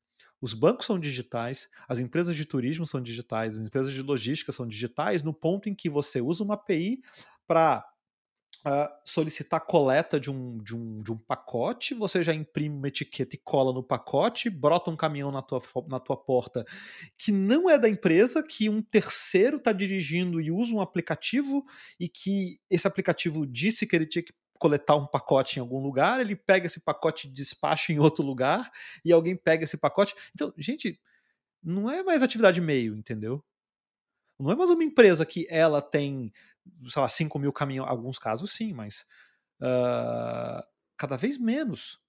[0.41, 4.67] Os bancos são digitais, as empresas de turismo são digitais, as empresas de logística são
[4.67, 7.02] digitais, no ponto em que você usa uma API
[7.45, 7.86] para
[8.65, 13.36] uh, solicitar coleta de um, de, um, de um pacote, você já imprime uma etiqueta
[13.36, 16.65] e cola no pacote, brota um caminhão na tua, na tua porta
[17.17, 21.65] que não é da empresa, que um terceiro está dirigindo e usa um aplicativo
[21.99, 26.19] e que esse aplicativo disse que ele tinha que coletar um pacote em algum lugar,
[26.19, 28.69] ele pega esse pacote e despacha em outro lugar,
[29.03, 30.13] e alguém pega esse pacote.
[30.35, 30.99] Então, gente,
[31.63, 33.43] não é mais atividade meio, entendeu?
[34.39, 36.31] Não é mais uma empresa que ela tem
[36.87, 39.05] sei lá, 5 mil caminhões, alguns casos sim, mas
[39.61, 40.63] uh,
[40.97, 41.99] cada vez menos.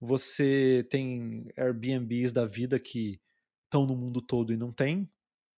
[0.00, 3.20] você tem Airbnbs da vida que
[3.64, 5.10] estão no mundo todo e não tem,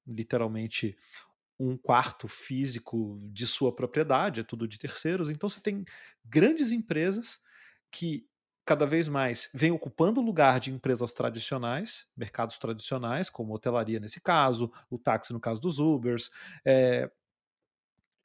[0.06, 0.96] literalmente,
[1.58, 5.28] um quarto físico de sua propriedade, é tudo de terceiros.
[5.28, 5.84] Então você tem
[6.24, 7.40] grandes empresas
[7.90, 8.26] que
[8.64, 14.20] cada vez mais vêm ocupando o lugar de empresas tradicionais, mercados tradicionais, como hotelaria nesse
[14.20, 16.30] caso, o táxi no caso dos Ubers.
[16.64, 17.10] É...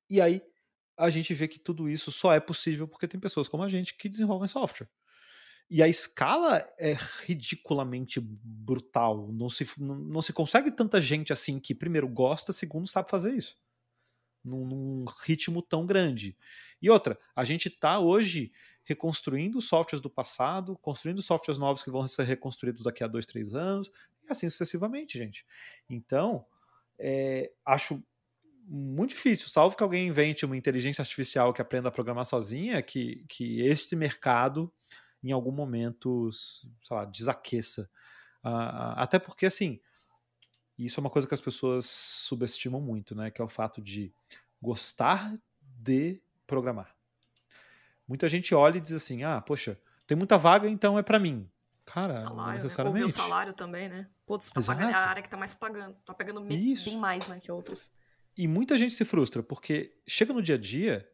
[0.10, 0.42] E aí
[0.98, 3.96] a gente vê que tudo isso só é possível porque tem pessoas como a gente
[3.96, 4.90] que desenvolvem software.
[5.70, 6.96] E a escala é
[7.26, 9.32] ridiculamente brutal.
[9.32, 13.34] Não se, não, não se consegue tanta gente assim que, primeiro, gosta, segundo, sabe fazer
[13.34, 13.58] isso.
[14.44, 16.38] Num, num ritmo tão grande.
[16.82, 18.52] E outra, a gente está hoje
[18.84, 23.54] reconstruindo softwares do passado, construindo softwares novos que vão ser reconstruídos daqui a dois, três
[23.54, 23.90] anos,
[24.28, 25.46] e assim sucessivamente, gente.
[25.90, 26.46] Então,
[27.00, 28.04] é, acho
[28.66, 33.26] muito difícil, salvo que alguém invente uma inteligência artificial que aprenda a programar sozinha, que,
[33.28, 34.72] que esse mercado
[35.24, 37.90] em algum momento, sei lá, desaqueça.
[38.44, 39.80] Uh, até porque, assim,
[40.78, 43.32] isso é uma coisa que as pessoas subestimam muito, né?
[43.32, 44.14] Que é o fato de
[44.62, 46.94] gostar de programar.
[48.08, 51.50] Muita gente olha e diz assim: ah, poxa, tem muita vaga, então é para mim.
[51.86, 52.54] Cara, salário, não né?
[52.56, 53.02] necessariamente.
[53.02, 53.08] Né?
[53.08, 54.10] o salário também, né?
[54.26, 54.78] Você tá Exato.
[54.78, 57.52] pagando é a área que tá mais pagando, tá pegando bem, bem mais, né, que
[57.52, 57.92] outras.
[58.38, 61.08] E muita gente se frustra, porque chega no dia a dia,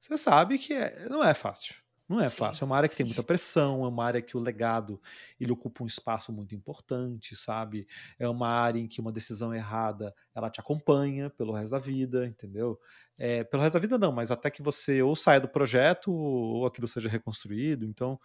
[0.00, 1.74] você sabe que é, não é fácil.
[2.06, 2.98] Não é sim, fácil, é uma área que sim.
[2.98, 5.00] tem muita pressão, é uma área que o legado
[5.40, 7.86] ele ocupa um espaço muito importante, sabe?
[8.18, 12.26] É uma área em que uma decisão errada ela te acompanha pelo resto da vida,
[12.26, 12.78] entendeu?
[13.16, 16.66] É, pelo resto da vida não, mas até que você ou saia do projeto ou
[16.66, 17.86] aquilo seja reconstruído.
[17.86, 18.20] Então,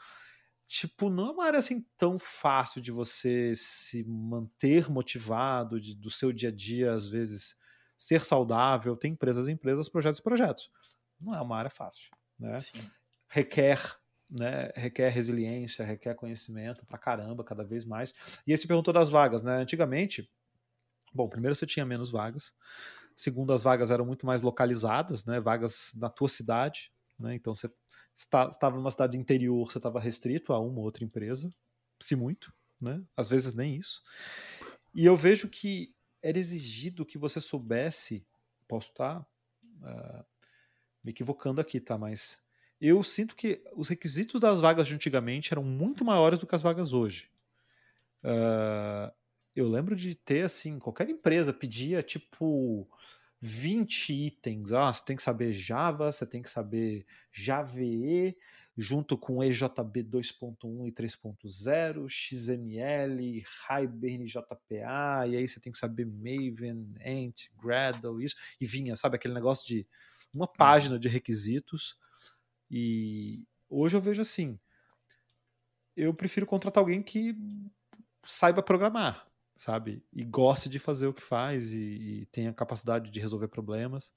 [0.68, 6.10] tipo, não é uma área assim tão fácil de você se manter motivado, de, do
[6.10, 7.56] seu dia a dia, às vezes,
[7.98, 8.96] ser saudável.
[8.98, 10.70] Tem empresas e empresas, projetos e projetos.
[11.20, 12.66] Não é uma área fácil, né?
[12.66, 12.92] Sim
[13.30, 18.14] requer né, requer resiliência, requer conhecimento pra caramba, cada vez mais.
[18.46, 19.58] E aí você perguntou das vagas, né?
[19.58, 20.30] Antigamente,
[21.14, 22.54] bom, primeiro você tinha menos vagas,
[23.16, 25.40] segundo as vagas eram muito mais localizadas, né?
[25.40, 27.34] Vagas na tua cidade, né?
[27.34, 27.72] Então você
[28.16, 31.50] estava numa cidade interior, você estava restrito a uma ou outra empresa,
[32.00, 33.04] se muito, né?
[33.18, 34.02] Às vezes nem isso.
[34.94, 38.28] E eu vejo que era exigido que você soubesse,
[38.68, 40.26] posso estar uh,
[41.04, 41.98] me equivocando aqui, tá?
[41.98, 42.38] Mas
[42.82, 46.62] eu sinto que os requisitos das vagas de antigamente eram muito maiores do que as
[46.62, 47.30] vagas hoje.
[48.24, 49.12] Uh,
[49.56, 52.88] eu lembro de ter, assim, qualquer empresa pedia, tipo,
[53.42, 54.72] 20 itens.
[54.72, 58.38] Ah, você tem que saber Java, você tem que saber JVE,
[58.78, 66.06] junto com EJB 2.1 e 3.0, XML, Hibernate JPA, e aí você tem que saber
[66.06, 68.36] Maven, Ant, Gradle, isso.
[68.62, 69.86] E vinha, sabe, aquele negócio de
[70.34, 70.54] uma uhum.
[70.58, 71.98] página de requisitos
[72.70, 74.60] e hoje eu vejo assim,
[75.96, 77.36] eu prefiro contratar alguém que
[78.24, 80.04] saiba programar, sabe?
[80.14, 84.14] E goste de fazer o que faz e, e tenha capacidade de resolver problemas.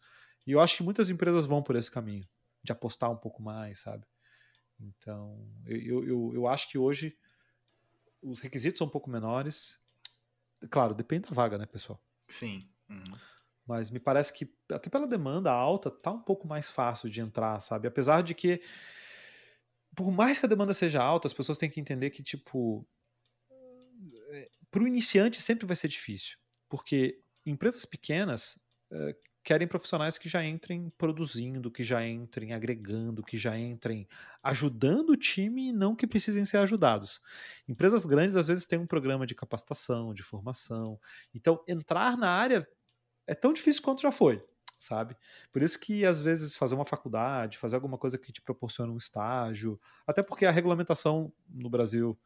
[0.46, 2.24] E eu acho que muitas empresas vão por esse caminho,
[2.62, 4.06] de apostar um pouco mais, sabe?
[4.78, 7.16] Então, eu, eu, eu acho que hoje
[8.20, 9.78] os requisitos são um pouco menores.
[10.70, 12.00] Claro, depende da vaga, né, pessoal?
[12.28, 12.68] Sim.
[12.88, 13.18] Uhum
[13.66, 17.60] mas me parece que até pela demanda alta tá um pouco mais fácil de entrar,
[17.60, 17.88] sabe?
[17.88, 18.60] Apesar de que
[19.94, 22.86] por mais que a demanda seja alta, as pessoas têm que entender que tipo
[24.30, 28.58] eh, para o iniciante sempre vai ser difícil, porque empresas pequenas
[28.90, 34.08] uh, querem profissionais que já entrem produzindo, que já entrem agregando, que já entrem
[34.42, 37.20] ajudando o time e não que precisem ser ajudados.
[37.68, 40.98] Empresas grandes às vezes têm um programa de capacitação, de formação.
[41.34, 42.66] Então, entrar na área
[43.26, 44.44] é tão difícil quanto já foi,
[44.78, 45.16] sabe?
[45.52, 48.96] Por isso que às vezes fazer uma faculdade, fazer alguma coisa que te proporcione um
[48.96, 52.18] estágio, até porque a regulamentação no Brasil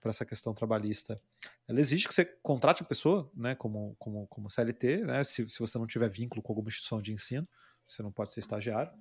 [0.00, 1.20] para essa questão trabalhista,
[1.68, 5.58] ela exige que você contrate a pessoa, né, como, como, como CLT, né, se, se
[5.58, 7.46] você não tiver vínculo com alguma instituição de ensino,
[7.86, 8.92] você não pode ser estagiário,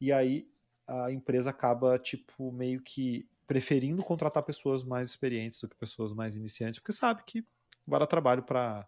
[0.00, 0.46] e aí
[0.86, 6.36] a empresa acaba, tipo, meio que preferindo contratar pessoas mais experientes do que pessoas mais
[6.36, 7.44] iniciantes, porque sabe que
[7.86, 8.86] vai dar trabalho para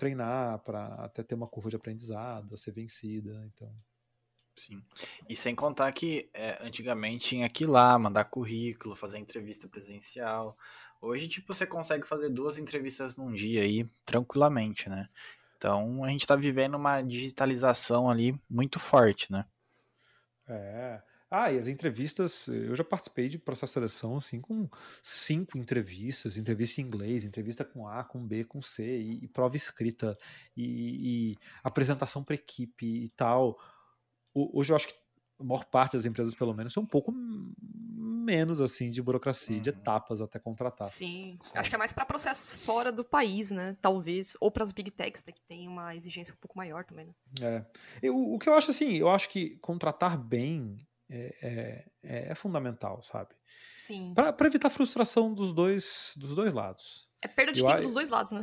[0.00, 3.44] treinar, para até ter uma curva de aprendizado, a ser vencida.
[3.54, 3.70] Então.
[4.56, 4.82] Sim.
[5.28, 10.56] E sem contar que é, antigamente tinha que ir lá, mandar currículo, fazer entrevista presencial.
[11.02, 15.08] Hoje, tipo, você consegue fazer duas entrevistas num dia aí, tranquilamente, né?
[15.56, 19.44] Então, a gente está vivendo uma digitalização ali muito forte, né?
[20.48, 21.02] É.
[21.30, 24.68] Ah, e as entrevistas, eu já participei de processo de seleção, assim, com
[25.00, 29.56] cinco entrevistas, entrevista em inglês, entrevista com A, com B, com C, e, e prova
[29.56, 30.16] escrita,
[30.56, 33.56] e, e apresentação para equipe e tal.
[34.34, 34.94] O, hoje eu acho que
[35.38, 39.62] a maior parte das empresas, pelo menos, é um pouco menos assim de burocracia, uhum.
[39.62, 40.86] de etapas até contratar.
[40.88, 41.58] Sim, sabe?
[41.58, 43.76] acho que é mais para processos fora do país, né?
[43.80, 47.06] Talvez, ou para as big techs, né, que tem uma exigência um pouco maior também.
[47.06, 47.14] Né?
[47.40, 47.64] É.
[48.02, 50.76] Eu, o que eu acho assim, eu acho que contratar bem
[51.10, 53.30] é, é, é, é fundamental, sabe?
[53.78, 54.14] Sim.
[54.14, 57.08] Para evitar frustração dos dois, dos dois lados.
[57.20, 58.42] É perda de eu, tempo dos dois lados, né?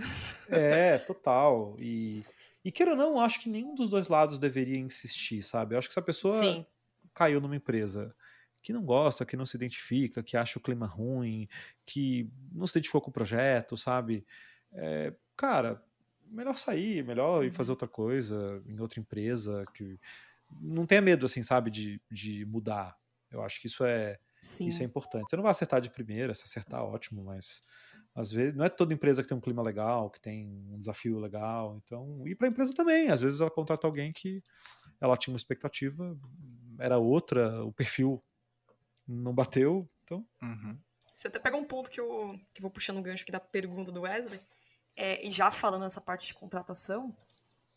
[0.49, 1.75] É, total.
[1.79, 2.23] E,
[2.63, 5.73] e queira ou não, acho que nenhum dos dois lados deveria insistir, sabe?
[5.73, 6.65] Eu acho que se a pessoa Sim.
[7.13, 8.13] caiu numa empresa
[8.61, 11.47] que não gosta, que não se identifica, que acha o clima ruim,
[11.85, 14.25] que não se identificou com o projeto, sabe?
[14.73, 15.81] É, cara,
[16.25, 17.75] melhor sair, melhor ir fazer uhum.
[17.75, 19.97] outra coisa em outra empresa, que
[20.61, 22.97] não tenha medo, assim, sabe, de, de mudar.
[23.29, 25.29] Eu acho que isso é, isso é importante.
[25.29, 27.61] Você não vai acertar de primeira, se acertar, ótimo, mas
[28.15, 31.19] às vezes não é toda empresa que tem um clima legal, que tem um desafio
[31.19, 31.79] legal.
[31.83, 34.41] Então, e para a empresa também, às vezes ela contrata alguém que
[34.99, 36.17] ela tinha uma expectativa,
[36.79, 38.23] era outra, o perfil
[39.07, 40.25] não bateu, então.
[40.41, 40.77] Uhum.
[41.13, 43.39] Você até pega um ponto que eu, que eu vou puxando o gancho aqui da
[43.39, 44.39] pergunta do Wesley,
[44.95, 47.15] é, e já falando nessa parte de contratação,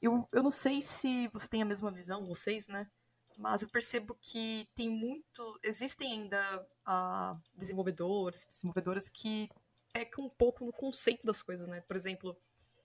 [0.00, 2.90] eu, eu não sei se você tem a mesma visão, vocês, né?
[3.38, 5.58] Mas eu percebo que tem muito.
[5.62, 9.48] Existem ainda uh, desenvolvedores, desenvolvedoras que
[9.92, 11.80] pecam um pouco no conceito das coisas, né?
[11.82, 12.36] Por exemplo,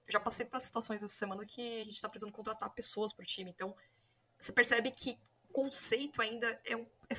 [0.07, 3.24] eu já passei por situações essa semana que a gente está precisando contratar pessoas para
[3.24, 3.51] o time.
[3.51, 3.76] Então,
[4.39, 5.20] você percebe que
[5.51, 7.16] conceito ainda é, um, é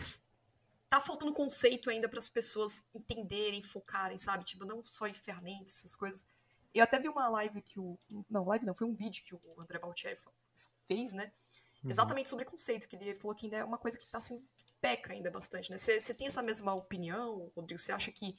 [0.89, 4.45] tá faltando conceito ainda para as pessoas entenderem, focarem, sabe?
[4.45, 6.27] Tipo, não só em ferramentas, essas coisas.
[6.75, 7.99] Eu até vi uma live que o.
[8.31, 10.19] Não, live não, foi um vídeo que o André Baltieri
[10.87, 11.33] fez, né?
[11.83, 11.91] Uhum.
[11.91, 14.45] Exatamente sobre conceito, que ele falou que ainda é uma coisa que tá assim,
[14.81, 15.79] peca ainda bastante, né?
[15.79, 17.79] Você tem essa mesma opinião, Rodrigo?
[17.79, 18.37] Você acha que.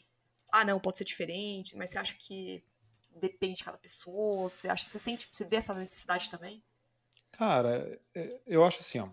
[0.52, 2.64] Ah, não, pode ser diferente, mas você acha que
[3.16, 4.50] depende de cada pessoa?
[4.50, 6.64] Você acha que você sente, você vê essa necessidade também?
[7.32, 9.10] Cara, é, eu acho assim, ó.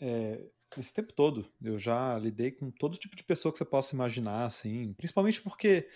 [0.00, 0.40] É,
[0.76, 4.44] esse tempo todo, eu já lidei com todo tipo de pessoa que você possa imaginar,
[4.44, 5.88] assim, principalmente porque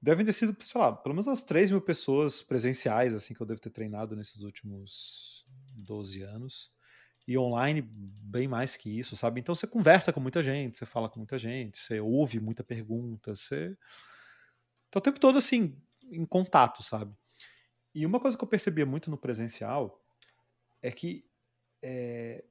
[0.00, 3.46] devem ter sido, sei lá, pelo menos umas 3 mil pessoas presenciais, assim, que eu
[3.46, 5.44] devo ter treinado nesses últimos
[5.84, 6.70] 12 anos.
[7.28, 9.40] E online, bem mais que isso, sabe?
[9.40, 13.34] Então você conversa com muita gente, você fala com muita gente, você ouve muita pergunta,
[13.34, 13.76] você.
[14.90, 15.76] Tá o tempo todo, assim,
[16.10, 17.14] em contato, sabe?
[17.94, 20.02] E uma coisa que eu percebia muito no presencial
[20.82, 21.24] é que
[21.82, 22.44] é,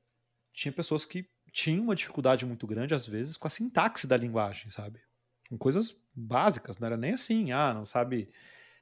[0.53, 4.69] tinha pessoas que tinham uma dificuldade muito grande, às vezes, com a sintaxe da linguagem,
[4.69, 5.01] sabe?
[5.49, 8.31] Com coisas básicas, não era nem assim, ah, não sabe,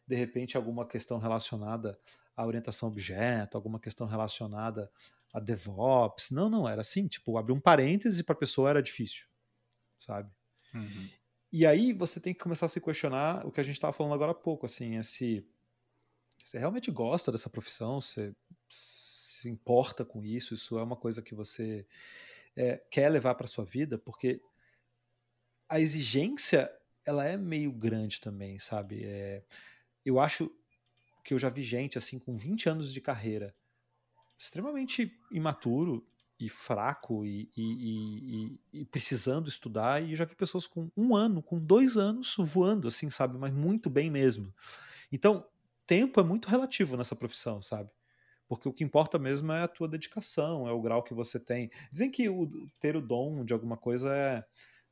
[0.06, 1.98] de repente, alguma questão relacionada
[2.36, 4.92] à orientação objeto, alguma questão relacionada
[5.34, 6.32] a DevOps.
[6.32, 9.26] Não, não, era assim, tipo, abrir um parêntese para a pessoa era difícil,
[9.98, 10.30] sabe?
[10.74, 11.10] Uhum.
[11.52, 14.14] E aí você tem que começar a se questionar o que a gente estava falando
[14.14, 15.48] agora há pouco, assim, é se
[16.44, 18.34] você realmente gosta dessa profissão, você
[18.70, 21.86] se importa com isso, isso é uma coisa que você
[22.56, 24.42] é, quer levar para sua vida, porque
[25.70, 26.72] a exigência
[27.06, 29.04] ela é meio grande também, sabe?
[29.04, 29.44] É,
[30.06, 30.52] eu acho
[31.24, 33.56] que eu já vi gente assim com 20 anos de carreira
[34.38, 36.06] extremamente imaturo
[36.40, 37.64] e fraco e, e,
[38.72, 42.88] e, e, precisando estudar e já vi pessoas com um ano, com dois anos voando
[42.88, 43.38] assim, sabe?
[43.38, 44.54] Mas muito bem mesmo.
[45.12, 45.48] Então,
[45.88, 47.90] tempo é muito relativo nessa profissão, sabe?
[48.48, 51.72] Porque o que importa mesmo é a tua dedicação, é o grau que você tem.
[51.92, 52.48] Dizem que o,
[52.80, 54.46] ter o dom de alguma coisa é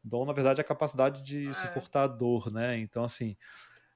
[0.06, 1.54] Dom, na verdade, é a capacidade de é.
[1.54, 2.78] suportar a dor, né?
[2.78, 3.36] Então, assim,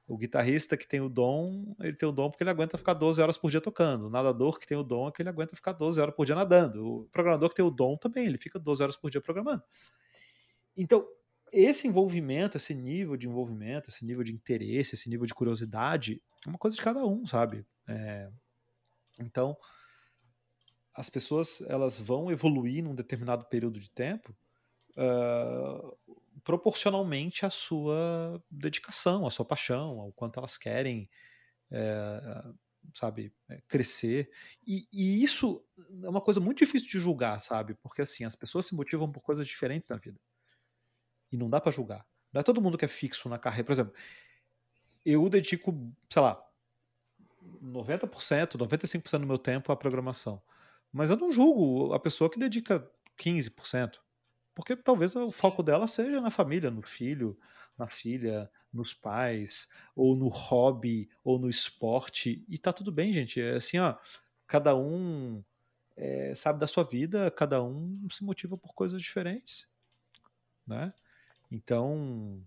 [0.08, 3.22] o guitarrista que tem o dom, ele tem o dom porque ele aguenta ficar 12
[3.22, 4.08] horas por dia tocando.
[4.08, 6.34] O nadador que tem o dom é que ele aguenta ficar 12 horas por dia
[6.34, 6.84] nadando.
[6.84, 9.62] O programador que tem o dom também, ele fica 12 horas por dia programando.
[10.76, 11.08] Então,
[11.54, 16.50] esse envolvimento, esse nível de envolvimento, esse nível de interesse, esse nível de curiosidade, é
[16.50, 17.64] uma coisa de cada um, sabe?
[17.88, 18.30] É...
[19.20, 19.56] Então,
[20.96, 24.36] as pessoas elas vão evoluir num determinado período de tempo
[24.98, 25.98] uh,
[26.44, 31.10] proporcionalmente à sua dedicação, à sua paixão, ao quanto elas querem,
[31.72, 32.44] é,
[32.96, 34.32] sabe, eh, crescer.
[34.66, 35.64] E, e, isso
[36.04, 37.76] é uma coisa muito difícil de julgar, sabe?
[37.76, 40.20] Porque assim, as pessoas se motivam por coisas diferentes na vida.
[41.32, 42.06] E não dá para julgar.
[42.34, 43.66] Não é todo mundo que é fixo na carreira.
[43.66, 43.94] Por exemplo,
[45.06, 45.72] eu dedico,
[46.12, 46.44] sei lá,
[47.62, 50.42] 90%, 95% do meu tempo à programação.
[50.92, 54.00] Mas eu não julgo a pessoa que dedica 15%.
[54.54, 57.38] Porque talvez o foco dela seja na família, no filho,
[57.78, 62.44] na filha, nos pais, ou no hobby, ou no esporte.
[62.48, 63.42] E tá tudo bem, gente.
[63.42, 63.96] É assim, ó,
[64.48, 65.44] cada um
[65.96, 69.68] é, sabe da sua vida, cada um se motiva por coisas diferentes,
[70.66, 70.94] né?
[71.52, 72.42] Então,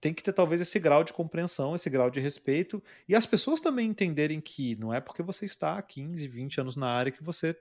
[0.00, 3.60] tem que ter talvez esse grau de compreensão, esse grau de respeito, e as pessoas
[3.60, 7.22] também entenderem que não é porque você está há 15, 20 anos na área que
[7.22, 7.56] você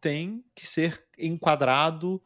[0.00, 2.22] tem que ser enquadrado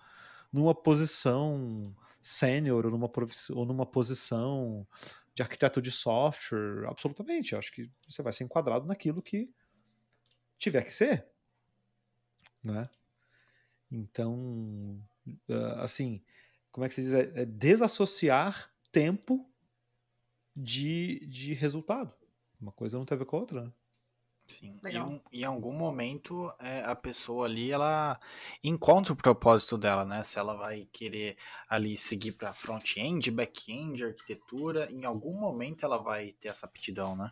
[0.53, 1.82] numa posição
[2.20, 3.11] sênior ou numa,
[3.51, 4.86] ou numa posição
[5.34, 7.53] de arquiteto de software, absolutamente.
[7.53, 9.51] Eu acho que você vai ser enquadrado naquilo que
[10.59, 11.26] tiver que ser,
[12.62, 12.88] né?
[13.90, 15.01] Então,
[15.49, 16.22] ah, assim,
[16.70, 17.14] como é que se diz?
[17.14, 19.49] É, é desassociar tempo
[20.55, 22.12] de, de resultado.
[22.61, 23.72] Uma coisa não tem a ver com a outra, né?
[24.49, 24.80] Sim.
[25.30, 28.18] E em algum momento é, a pessoa ali ela
[28.64, 30.22] encontra o propósito dela, né?
[30.22, 31.36] Se ela vai querer
[31.68, 37.30] ali seguir para front-end, back-end, arquitetura, em algum momento ela vai ter essa aptidão, né?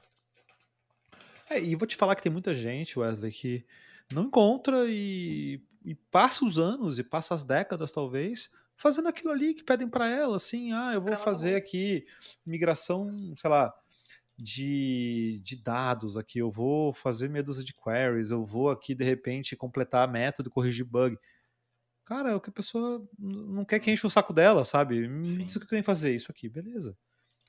[1.48, 3.64] É, e vou te falar que tem muita gente, Wesley, que
[4.12, 9.54] não encontra e, e passa os anos e passa as décadas, talvez, fazendo aquilo ali
[9.54, 12.06] que pedem para ela, assim, ah, eu vou fazer aqui
[12.44, 13.72] migração, sei lá,
[14.38, 19.04] de, de dados aqui, eu vou fazer meia dúzia de queries, eu vou aqui de
[19.04, 21.18] repente completar método, corrigir bug.
[22.04, 25.08] Cara, é o que a pessoa não quer que enche o saco dela, sabe?
[25.08, 25.44] Hum, Sim.
[25.44, 26.96] Isso que eu tenho que fazer, isso aqui, beleza.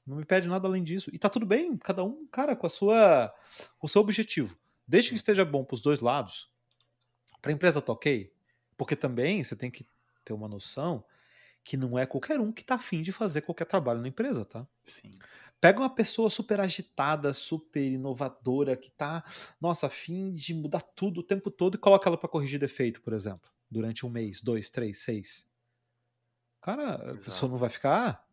[0.06, 1.10] Não me pede nada além disso.
[1.14, 3.34] E tá tudo bem, cada um, cara, com a sua
[3.78, 4.58] com o seu objetivo.
[4.88, 6.50] Desde que esteja bom para os dois lados,
[7.42, 8.32] para a empresa tá ok,
[8.78, 9.86] porque também você tem que
[10.24, 11.04] ter uma noção
[11.64, 14.66] que não é qualquer um que tá afim de fazer qualquer trabalho na empresa, tá?
[14.86, 15.14] Sim.
[15.60, 19.24] Pega uma pessoa super agitada, super inovadora, que tá,
[19.60, 23.14] nossa, afim de mudar tudo o tempo todo e coloca ela para corrigir defeito, por
[23.14, 25.48] exemplo, durante um mês, dois, três, seis.
[26.62, 27.10] Cara, Exato.
[27.10, 28.28] a pessoa não vai ficar.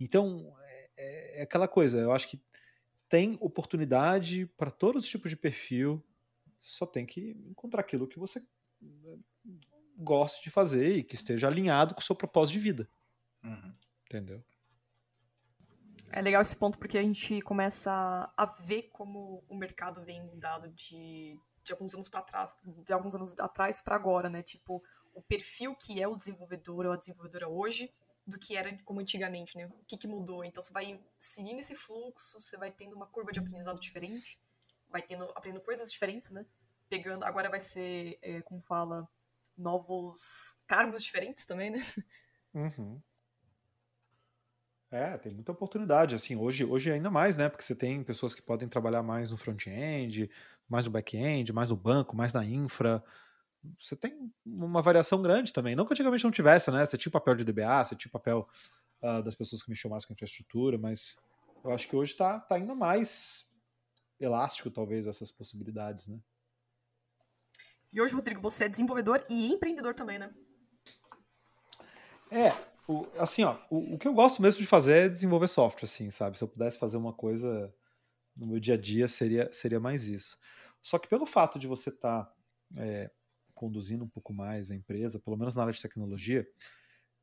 [0.00, 0.56] Então,
[0.96, 2.40] é, é aquela coisa, eu acho que
[3.08, 6.04] tem oportunidade para todos os tipos de perfil,
[6.60, 8.44] só tem que encontrar aquilo que você
[8.80, 9.16] né,
[9.96, 12.88] goste de fazer e que esteja alinhado com o seu propósito de vida.
[13.44, 13.72] Uhum.
[14.06, 14.44] Entendeu?
[16.16, 17.92] É legal esse ponto porque a gente começa
[18.34, 23.14] a ver como o mercado vem mudado de, de alguns anos para trás, de alguns
[23.14, 24.42] anos atrás para agora, né?
[24.42, 27.92] Tipo, o perfil que é o desenvolvedor ou a desenvolvedora hoje
[28.26, 29.66] do que era como antigamente, né?
[29.66, 30.42] O que, que mudou?
[30.42, 34.40] Então você vai seguindo esse fluxo, você vai tendo uma curva de aprendizado diferente,
[34.88, 36.46] vai tendo aprendendo coisas diferentes, né?
[36.88, 39.06] Pegando, agora vai ser, é, como fala,
[39.54, 41.80] novos cargos diferentes também, né?
[42.54, 43.02] Uhum.
[44.90, 48.42] É, tem muita oportunidade, assim, hoje, hoje ainda mais, né, porque você tem pessoas que
[48.42, 50.30] podem trabalhar mais no front-end,
[50.68, 53.02] mais no back-end, mais no banco, mais na infra,
[53.80, 57.12] você tem uma variação grande também, não que antigamente não tivesse, né, você tinha o
[57.12, 58.48] papel de DBA, você tinha o papel
[59.02, 61.16] uh, das pessoas que mexiam mais com infraestrutura, mas
[61.64, 63.50] eu acho que hoje está tá ainda mais
[64.20, 66.18] elástico, talvez, essas possibilidades, né.
[67.92, 70.32] E hoje, Rodrigo, você é desenvolvedor e empreendedor também, né?
[72.30, 72.52] É,
[72.88, 76.10] o, assim, ó, o, o, que eu gosto mesmo de fazer é desenvolver software, assim,
[76.10, 76.38] sabe?
[76.38, 77.74] Se eu pudesse fazer uma coisa
[78.36, 80.38] no meu dia a dia, seria, seria mais isso.
[80.80, 82.34] Só que pelo fato de você estar tá,
[82.76, 83.10] é,
[83.54, 86.46] conduzindo um pouco mais a empresa, pelo menos na área de tecnologia,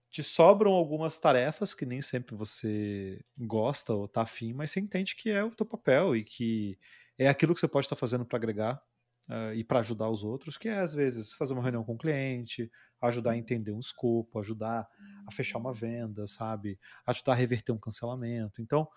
[0.09, 5.15] te sobram algumas tarefas que nem sempre você gosta ou tá afim, mas você entende
[5.15, 6.77] que é o teu papel e que
[7.17, 8.83] é aquilo que você pode estar tá fazendo para agregar
[9.29, 11.97] uh, e para ajudar os outros, que é às vezes fazer uma reunião com o
[11.97, 12.71] cliente,
[13.01, 14.87] ajudar a entender um escopo, ajudar
[15.27, 16.79] a fechar uma venda, sabe?
[17.05, 18.61] Ajudar a reverter um cancelamento.
[18.61, 18.87] Então,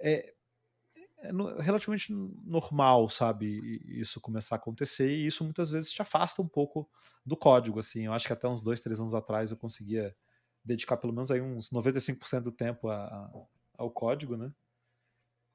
[0.00, 0.34] é,
[1.20, 2.12] é relativamente
[2.44, 6.88] normal, sabe, isso começar a acontecer e isso muitas vezes te afasta um pouco
[7.24, 8.06] do código, assim.
[8.06, 10.14] Eu acho que até uns dois, três anos atrás eu conseguia
[10.64, 13.30] dedicar pelo menos aí uns 95% do tempo a, a,
[13.78, 14.52] ao código, né?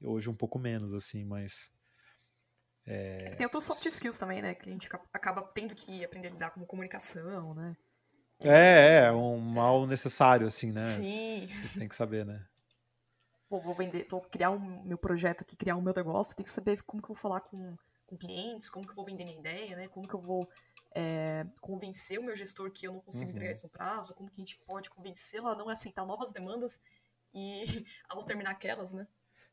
[0.01, 1.72] Hoje um pouco menos, assim, mas
[2.86, 3.15] é...
[3.31, 4.53] Tem outros soft skills também, né?
[4.53, 7.75] Que a gente acaba tendo que aprender a lidar com comunicação, né?
[8.39, 10.81] É, é, um mal necessário, assim, né?
[10.81, 11.47] Sim.
[11.47, 12.45] Você tem que saber, né?
[13.47, 16.51] Pô, vou vender, vou criar um meu projeto aqui, criar um meu negócio, tenho que
[16.51, 19.39] saber como que eu vou falar com, com clientes, como que eu vou vender minha
[19.39, 19.88] ideia, né?
[19.88, 20.49] Como que eu vou
[20.93, 23.31] é, convencer o meu gestor que eu não consigo uhum.
[23.31, 26.81] entregar isso no prazo, como que a gente pode convencê-lo a não aceitar novas demandas
[27.34, 27.63] e
[28.09, 29.07] a não terminar aquelas, né?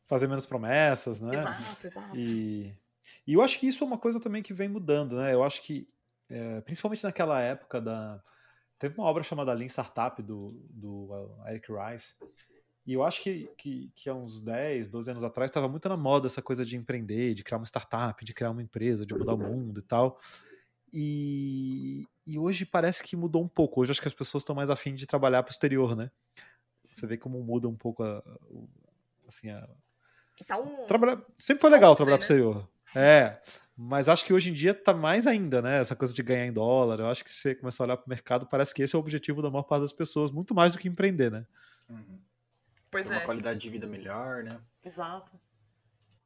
[0.07, 1.35] Fazer menos promessas, né?
[1.35, 2.17] Exato, exato.
[2.17, 2.77] E
[3.27, 5.33] e eu acho que isso é uma coisa também que vem mudando, né?
[5.35, 5.89] Eu acho que,
[6.29, 8.23] é, principalmente naquela época da.
[8.79, 12.15] Teve uma obra chamada Lean Startup do, do uh, Eric Rice.
[12.87, 15.99] E eu acho que, que, que há uns 10, 12 anos atrás estava muito na
[15.99, 19.35] moda essa coisa de empreender, de criar uma startup, de criar uma empresa, de mudar
[19.35, 20.19] o mundo e tal.
[20.93, 23.81] E, e hoje parece que mudou um pouco.
[23.81, 26.11] Hoje acho que as pessoas estão mais afim de trabalhar para o exterior, né?
[26.83, 28.25] Você vê como muda um pouco a,
[29.29, 29.69] assim, a...
[30.41, 31.23] Então, trabalhar...
[31.39, 32.35] Sempre foi legal trabalhar para o né?
[32.35, 32.69] exterior.
[32.95, 33.41] É,
[33.77, 35.81] mas acho que hoje em dia tá mais ainda, né?
[35.81, 37.01] Essa coisa de ganhar em dólar.
[37.01, 39.01] Eu acho que você começar a olhar para o mercado, parece que esse é o
[39.01, 41.47] objetivo da maior parte das pessoas, muito mais do que empreender, né?
[41.89, 42.21] Uhum.
[42.91, 43.19] Pois Ter é.
[43.19, 44.61] Uma qualidade de vida melhor, né?
[44.85, 45.33] Exato.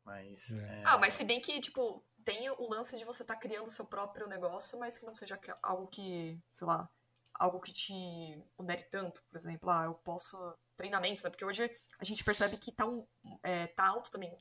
[0.05, 0.57] Mas.
[0.57, 0.61] É.
[0.61, 0.83] É...
[0.85, 3.71] Ah, mas se bem que, tipo, tem o lance de você estar tá criando o
[3.71, 6.89] seu próprio negócio, mas que não seja algo que, sei lá,
[7.35, 10.37] algo que te onere tanto, por exemplo, ah, eu posso
[10.77, 11.31] treinamentos, né?
[11.31, 13.07] Porque hoje a gente percebe que tá, um,
[13.43, 14.37] é, tá alto também o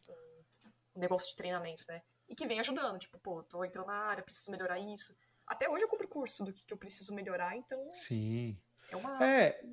[0.96, 2.02] um negócio de treinamentos, né?
[2.34, 5.16] E que vem ajudando, tipo, pô, tô entrando na área, preciso melhorar isso.
[5.46, 7.94] Até hoje eu compro curso do que, que eu preciso melhorar, então.
[7.94, 8.58] Sim.
[8.90, 9.24] É uma.
[9.24, 9.64] É.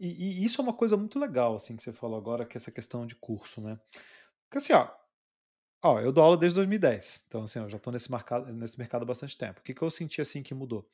[0.00, 2.58] E, e, isso é uma coisa muito legal, assim, que você falou agora, que é
[2.58, 3.78] essa questão de curso, né?
[4.42, 4.90] Porque assim, ó,
[5.80, 9.02] ó eu dou aula desde 2010, então assim, eu já estou nesse mercado, nesse mercado
[9.02, 9.60] há bastante tempo.
[9.60, 10.90] O que, que eu senti assim que mudou?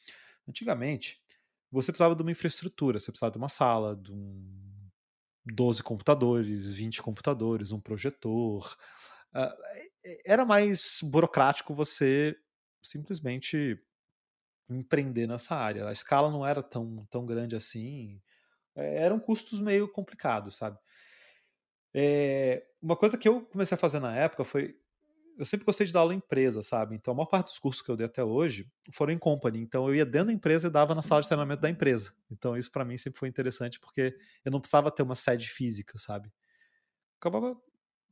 [0.47, 1.23] Antigamente,
[1.73, 4.91] você precisava de uma infraestrutura, você precisava de uma sala, de um
[5.47, 8.77] 12 computadores, 20 computadores, um projetor.
[9.35, 9.89] Uh,
[10.25, 12.37] era mais burocrático você
[12.83, 13.79] simplesmente
[14.69, 15.89] empreender nessa área.
[15.89, 18.21] A escala não era tão, tão grande assim.
[18.75, 20.79] É, eram custos meio complicados, sabe?
[21.95, 24.77] É, uma coisa que eu comecei a fazer na época foi.
[25.39, 26.97] Eu sempre gostei de dar aula em empresa, sabe?
[26.97, 29.61] Então a maior parte dos cursos que eu dei até hoje foram em company.
[29.61, 32.13] Então eu ia dentro da empresa e dava na sala de treinamento da empresa.
[32.31, 35.97] Então isso para mim sempre foi interessante porque eu não precisava ter uma sede física,
[35.97, 36.33] sabe?
[37.21, 37.57] Acabava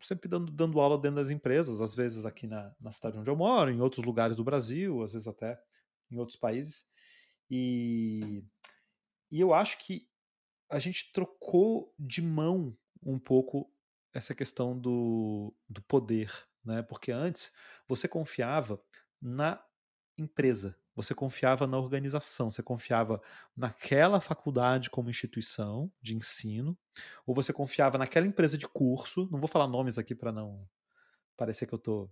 [0.01, 3.37] sempre dando, dando aula dentro das empresas, às vezes aqui na, na cidade onde eu
[3.37, 5.61] moro, em outros lugares do Brasil, às vezes até
[6.11, 6.87] em outros países.
[7.51, 8.45] E,
[9.31, 10.09] e eu acho que
[10.69, 13.71] a gente trocou de mão um pouco
[14.13, 16.33] essa questão do, do poder,
[16.65, 16.83] né?
[16.83, 17.53] Porque antes
[17.87, 18.83] você confiava
[19.21, 19.63] na
[20.19, 23.23] empresa, você confiava na organização, você confiava
[23.55, 26.77] naquela faculdade como instituição de ensino,
[27.27, 29.29] ou você confiava naquela empresa de curso.
[29.31, 30.67] Não vou falar nomes aqui para não
[31.37, 32.11] parecer que eu estou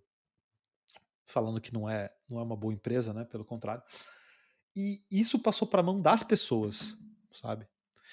[1.24, 3.24] falando que não é, não é uma boa empresa, né?
[3.24, 3.82] Pelo contrário.
[4.76, 6.94] E isso passou para a mão das pessoas,
[7.32, 7.66] sabe?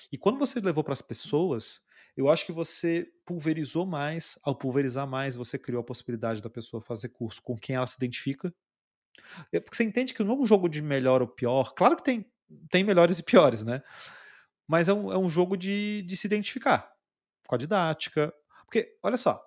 [0.10, 1.82] E quando você levou para as pessoas,
[2.16, 4.40] eu acho que você pulverizou mais.
[4.42, 7.98] Ao pulverizar mais, você criou a possibilidade da pessoa fazer curso com quem ela se
[7.98, 8.54] identifica.
[9.52, 11.74] É, porque você entende que não é um jogo de melhor ou pior.
[11.74, 12.26] Claro que tem,
[12.70, 13.82] tem melhores e piores, né?
[14.68, 16.92] Mas é um, é um jogo de, de se identificar
[17.48, 18.34] com a didática.
[18.66, 19.44] Porque, olha só,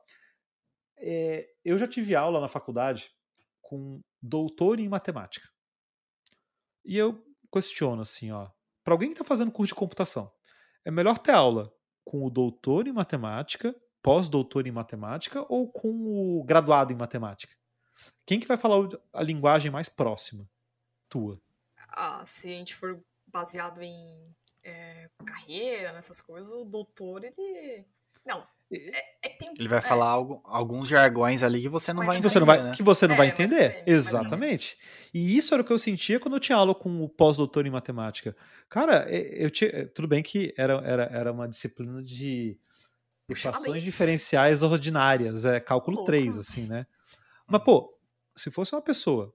[0.98, 3.10] é, eu já tive aula na faculdade
[3.62, 5.48] com doutor em matemática.
[6.84, 8.50] E eu questiono assim, ó,
[8.84, 10.30] para alguém que está fazendo curso de computação,
[10.84, 11.72] é melhor ter aula
[12.04, 17.54] com o doutor em matemática, pós-doutor em matemática ou com o graduado em matemática?
[18.26, 20.48] Quem que vai falar a linguagem mais próxima
[21.08, 21.40] tua?
[21.88, 27.84] Ah, se a gente for baseado em é, carreira, nessas coisas, o doutor, ele.
[28.24, 29.82] Não, é, é tem, ele vai é.
[29.82, 32.30] falar algo, alguns jargões ali que você não mas vai entender.
[32.30, 32.72] Você não vai, né?
[32.74, 33.82] Que você não é, vai entender.
[33.86, 34.78] Exatamente.
[35.12, 37.70] E isso era o que eu sentia quando eu tinha aula com o pós-doutor em
[37.70, 38.36] matemática.
[38.68, 39.86] Cara, eu tinha.
[39.88, 42.58] Tudo bem que era, era, era uma disciplina de
[43.28, 46.10] equações diferenciais ordinárias, é cálculo Pouco.
[46.10, 46.86] 3, assim, né?
[47.46, 47.93] Mas, pô,
[48.36, 49.34] se fosse uma pessoa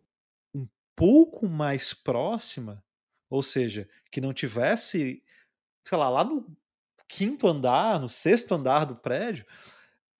[0.54, 2.84] um pouco mais próxima,
[3.30, 5.24] ou seja, que não tivesse,
[5.86, 6.46] sei lá, lá no
[7.08, 9.46] quinto andar, no sexto andar do prédio,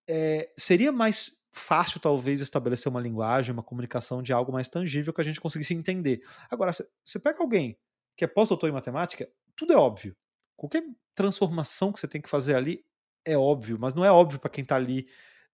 [0.08, 5.20] é, seria mais fácil, talvez, estabelecer uma linguagem, uma comunicação de algo mais tangível que
[5.20, 6.22] a gente conseguisse entender.
[6.50, 7.78] Agora, você pega alguém
[8.16, 10.16] que é pós-doutor em matemática, tudo é óbvio.
[10.56, 12.84] Qualquer transformação que você tem que fazer ali
[13.24, 15.08] é óbvio, mas não é óbvio para quem está ali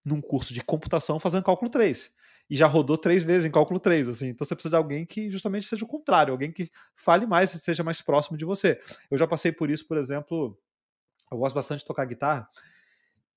[0.05, 2.13] num curso de computação fazendo cálculo 3
[2.49, 4.29] e já rodou três vezes em cálculo 3, assim.
[4.29, 7.59] Então você precisa de alguém que justamente seja o contrário, alguém que fale mais e
[7.59, 8.81] seja mais próximo de você.
[9.11, 10.59] Eu já passei por isso, por exemplo,
[11.31, 12.49] eu gosto bastante de tocar guitarra.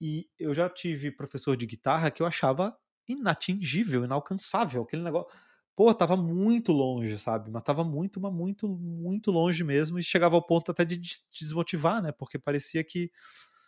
[0.02, 4.84] E eu já tive professor de guitarra que eu achava inatingível, inalcançável.
[4.84, 5.30] Aquele negócio.
[5.76, 7.50] Pô, tava muito longe, sabe?
[7.50, 9.98] Mas tava muito, mas muito, muito longe mesmo.
[10.00, 11.00] E chegava ao ponto até de
[11.32, 12.12] desmotivar, né?
[12.12, 13.12] Porque parecia que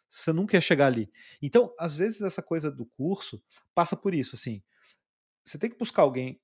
[0.10, 1.10] você nunca ia chegar ali.
[1.42, 3.42] Então, às vezes, essa coisa do curso
[3.74, 4.62] passa por isso, assim.
[5.44, 6.40] Você tem que buscar alguém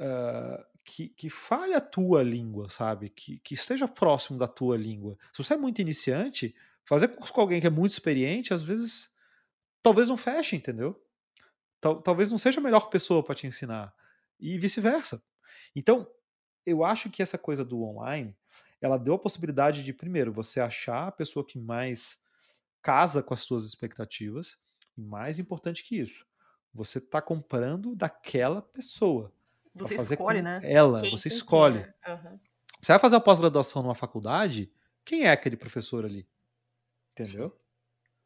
[0.00, 3.10] uh, que, que fale a tua língua, sabe?
[3.10, 5.18] Que, que esteja próximo da tua língua.
[5.32, 9.14] Se você é muito iniciante, Fazer curso com alguém que é muito experiente, às vezes,
[9.82, 11.00] talvez não feche, entendeu?
[11.80, 13.94] Tal, talvez não seja a melhor pessoa para te ensinar.
[14.38, 15.22] E vice-versa.
[15.74, 16.06] Então,
[16.66, 18.36] eu acho que essa coisa do online,
[18.80, 22.18] ela deu a possibilidade de, primeiro, você achar a pessoa que mais
[22.82, 24.58] casa com as suas expectativas.
[24.96, 26.26] E mais importante que isso,
[26.72, 29.32] você está comprando daquela pessoa.
[29.74, 30.60] Você escolhe, né?
[30.62, 31.78] Ela, quem, você escolhe.
[32.06, 32.38] Uhum.
[32.80, 34.70] Você vai fazer a pós-graduação numa faculdade,
[35.04, 36.28] quem é aquele professor ali?
[37.12, 37.50] Entendeu?
[37.50, 37.62] Sim.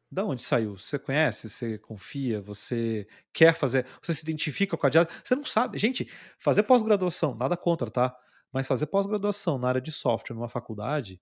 [0.09, 0.77] Da onde saiu?
[0.77, 1.49] Você conhece?
[1.49, 2.41] Você confia?
[2.41, 3.85] Você quer fazer?
[4.01, 5.11] Você se identifica com a diária?
[5.23, 5.77] Você não sabe.
[5.77, 8.17] Gente, fazer pós-graduação, nada contra, tá?
[8.51, 11.21] Mas fazer pós-graduação na área de software numa faculdade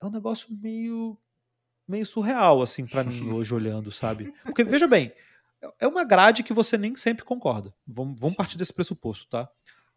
[0.00, 1.18] é um negócio meio
[1.88, 4.34] meio surreal assim para mim hoje olhando, sabe?
[4.44, 5.12] Porque veja bem,
[5.78, 7.72] é uma grade que você nem sempre concorda.
[7.86, 9.48] Vamos, vamos partir desse pressuposto, tá?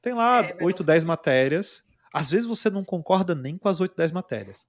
[0.01, 1.83] Tem lá é, 8, 10 matérias.
[2.13, 4.65] Às vezes você não concorda nem com as 8, 10 matérias.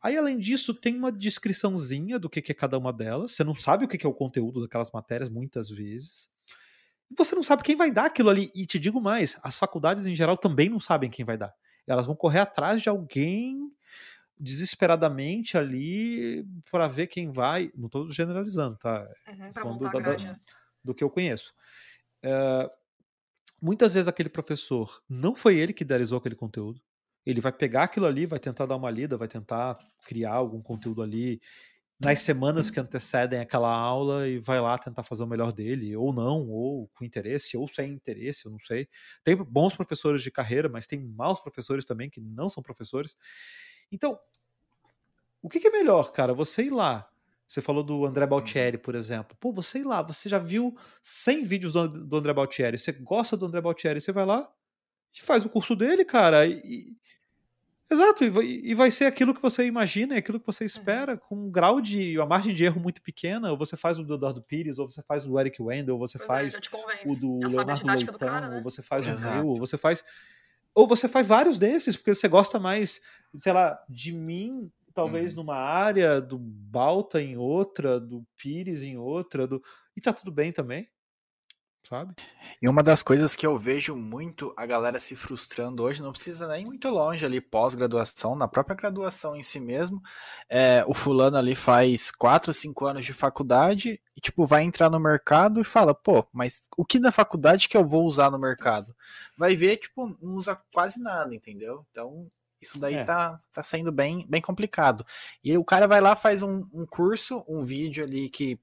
[0.00, 3.32] Aí, além disso, tem uma descriçãozinha do que é cada uma delas.
[3.32, 6.30] Você não sabe o que é o conteúdo daquelas matérias, muitas vezes.
[7.16, 8.50] Você não sabe quem vai dar aquilo ali.
[8.54, 11.52] E te digo mais: as faculdades em geral também não sabem quem vai dar.
[11.86, 13.72] Elas vão correr atrás de alguém
[14.40, 17.70] desesperadamente ali para ver quem vai.
[17.76, 19.08] Não estou generalizando, tá?
[19.28, 20.36] Uhum, Falando da, da, né?
[20.82, 21.52] do que eu conheço.
[22.22, 22.70] É,
[23.60, 26.80] muitas vezes aquele professor não foi ele que idealizou aquele conteúdo.
[27.26, 31.02] Ele vai pegar aquilo ali, vai tentar dar uma lida, vai tentar criar algum conteúdo
[31.02, 31.40] ali
[32.00, 36.12] nas semanas que antecedem aquela aula e vai lá tentar fazer o melhor dele, ou
[36.12, 38.88] não, ou com interesse, ou sem interesse, eu não sei.
[39.24, 43.16] Tem bons professores de carreira, mas tem maus professores também que não são professores.
[43.90, 44.18] Então,
[45.42, 46.34] o que, que é melhor, cara?
[46.34, 47.08] Você ir lá.
[47.46, 48.30] Você falou do André uhum.
[48.30, 49.36] Baltieri, por exemplo.
[49.40, 53.36] Pô, você ir lá, você já viu 100 vídeos do, do André Baltieri, você gosta
[53.36, 54.46] do André Baltieri, você vai lá
[55.14, 56.94] e faz o curso dele, cara, e,
[57.90, 60.66] Exato, e vai, e vai ser aquilo que você imagina, é aquilo que você uhum.
[60.66, 62.18] espera, com um grau de.
[62.18, 63.50] uma margem de erro muito pequena.
[63.50, 65.98] Ou você faz o do Eduardo Pires, ou você faz o do Eric Wendell, ou
[65.98, 68.56] você pois é, faz é, o do Leonardo Leitão, do cara, né?
[68.58, 69.36] ou você faz Exato.
[69.36, 70.04] o meu, ou você faz.
[70.74, 73.00] Ou você faz vários desses, porque você gosta mais,
[73.36, 75.42] sei lá, de mim, talvez uhum.
[75.42, 79.62] numa área, do Balta em outra, do Pires em outra, do...
[79.96, 80.88] e tá tudo bem também
[81.88, 82.14] sabe?
[82.60, 86.46] E uma das coisas que eu vejo muito a galera se frustrando hoje, não precisa
[86.46, 90.02] nem muito longe ali, pós-graduação, na própria graduação em si mesmo,
[90.48, 95.00] é, o fulano ali faz 4, 5 anos de faculdade e, tipo, vai entrar no
[95.00, 98.94] mercado e fala, pô, mas o que da faculdade que eu vou usar no mercado?
[99.36, 101.86] Vai ver, tipo, não usa quase nada, entendeu?
[101.90, 103.04] Então, isso daí é.
[103.04, 105.04] tá, tá sendo bem, bem complicado.
[105.42, 108.58] E o cara vai lá, faz um, um curso, um vídeo ali que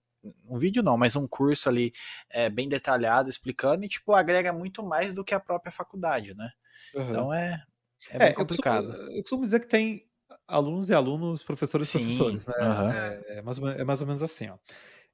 [0.49, 1.93] um vídeo não, mas um curso ali
[2.31, 6.49] é, bem detalhado explicando e tipo agrega muito mais do que a própria faculdade, né?
[6.95, 7.09] Uhum.
[7.09, 7.63] Então é
[8.09, 8.85] é, bem complicado.
[8.85, 10.05] Eu costumo, eu costumo, dizer que tem
[10.47, 12.53] alunos e alunos, professores e professores, né?
[12.59, 12.91] Uhum.
[12.91, 14.57] É, é, mais é mais ou menos assim, ó.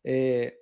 [0.04, 0.56] É,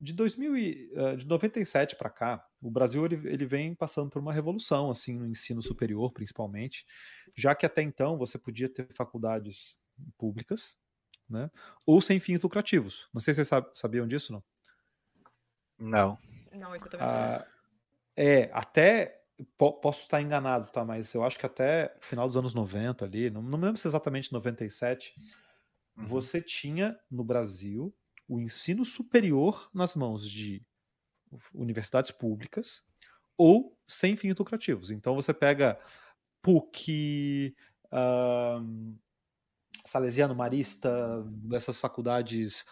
[0.00, 4.20] de 2000 e, uh, de 97 para cá, o Brasil ele, ele vem passando por
[4.20, 6.86] uma revolução assim no ensino superior, principalmente,
[7.36, 9.76] já que até então você podia ter faculdades
[10.16, 10.76] públicas,
[11.28, 11.50] né?
[11.84, 13.08] Ou sem fins lucrativos.
[13.12, 14.42] Não sei se vocês sabiam disso, não?
[15.78, 16.18] Não.
[16.52, 17.46] Não, isso eu também ah,
[18.16, 19.20] É, até
[19.56, 20.84] posso estar enganado, tá?
[20.84, 23.86] Mas eu acho que até final dos anos 90 ali, não, não me lembro se
[23.86, 25.14] exatamente 97,
[25.96, 26.06] uhum.
[26.06, 27.94] você tinha no Brasil
[28.28, 30.62] o ensino superior nas mãos de
[31.54, 32.82] universidades públicas
[33.36, 34.90] ou sem fins lucrativos.
[34.90, 35.78] Então você pega
[36.42, 37.54] PUC,
[37.86, 38.98] uh,
[39.86, 42.64] Salesiano, Marista, dessas faculdades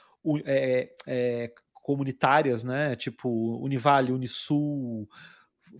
[0.45, 2.97] é, é, comunitárias, né?
[2.97, 5.09] Tipo Univale, Unisul,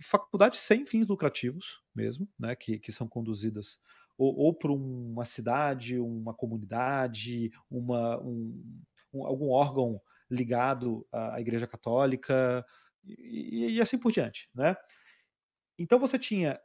[0.01, 2.55] faculdades sem fins lucrativos mesmo, né?
[2.55, 3.79] Que, que são conduzidas
[4.17, 8.81] ou, ou por uma cidade, uma comunidade, uma, um,
[9.13, 12.65] um, algum órgão ligado à Igreja Católica
[13.03, 14.75] e, e, assim por diante, né?
[15.77, 16.59] Então você tinha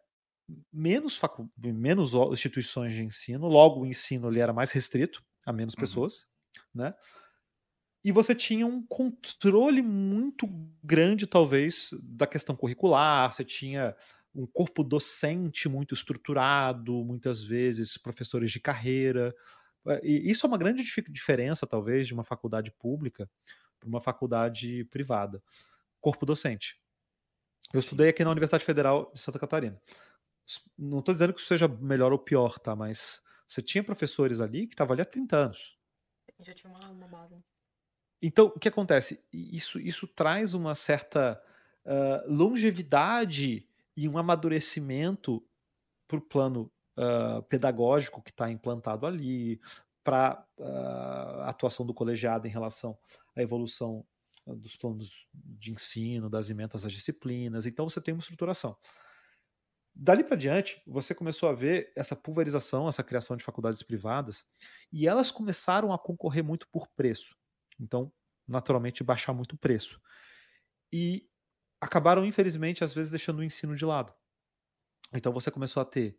[0.72, 5.74] menos, facu menos instituições de ensino, logo o ensino ali era mais restrito a menos
[5.74, 5.80] uhum.
[5.80, 6.26] pessoas,
[6.74, 6.94] né?
[8.04, 10.48] E você tinha um controle muito
[10.82, 13.94] grande, talvez, da questão curricular, você tinha
[14.34, 19.32] um corpo docente muito estruturado, muitas vezes professores de carreira.
[19.88, 23.28] Eh, e isso é uma grande diferença, talvez, de uma faculdade pública
[23.78, 25.42] para uma faculdade privada.
[26.00, 26.80] Corpo docente.
[27.72, 29.80] Eu estudei aqui na Universidade Federal de Santa Catarina
[30.78, 32.74] não estou dizendo que isso seja melhor ou pior, tá?
[32.74, 35.76] Mas você tinha professores ali que estavam ali há 30 anos.
[36.40, 37.36] Já tinha uma, uma base.
[38.20, 39.20] Então, o que acontece?
[39.32, 41.42] Isso, isso traz uma certa
[41.84, 43.66] uh, longevidade
[43.96, 45.44] e um amadurecimento
[46.06, 49.60] para o plano uh, pedagógico que está implantado ali,
[50.04, 52.98] para uh, a atuação do colegiado em relação
[53.36, 54.04] à evolução
[54.46, 57.64] dos planos de ensino, das emendas às disciplinas.
[57.64, 58.76] Então, você tem uma estruturação.
[59.94, 64.44] Dali para diante, você começou a ver essa pulverização, essa criação de faculdades privadas,
[64.90, 67.36] e elas começaram a concorrer muito por preço.
[67.78, 68.12] Então,
[68.48, 70.00] naturalmente, baixar muito o preço.
[70.92, 71.28] E
[71.80, 74.12] acabaram, infelizmente, às vezes deixando o ensino de lado.
[75.12, 76.18] Então, você começou a ter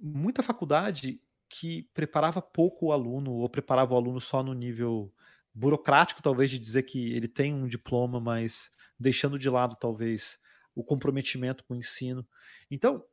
[0.00, 5.12] muita faculdade que preparava pouco o aluno, ou preparava o aluno só no nível
[5.52, 10.38] burocrático, talvez, de dizer que ele tem um diploma, mas deixando de lado, talvez,
[10.74, 12.26] o comprometimento com o ensino.
[12.70, 13.04] Então,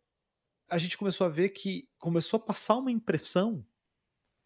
[0.70, 3.66] a gente começou a ver que começou a passar uma impressão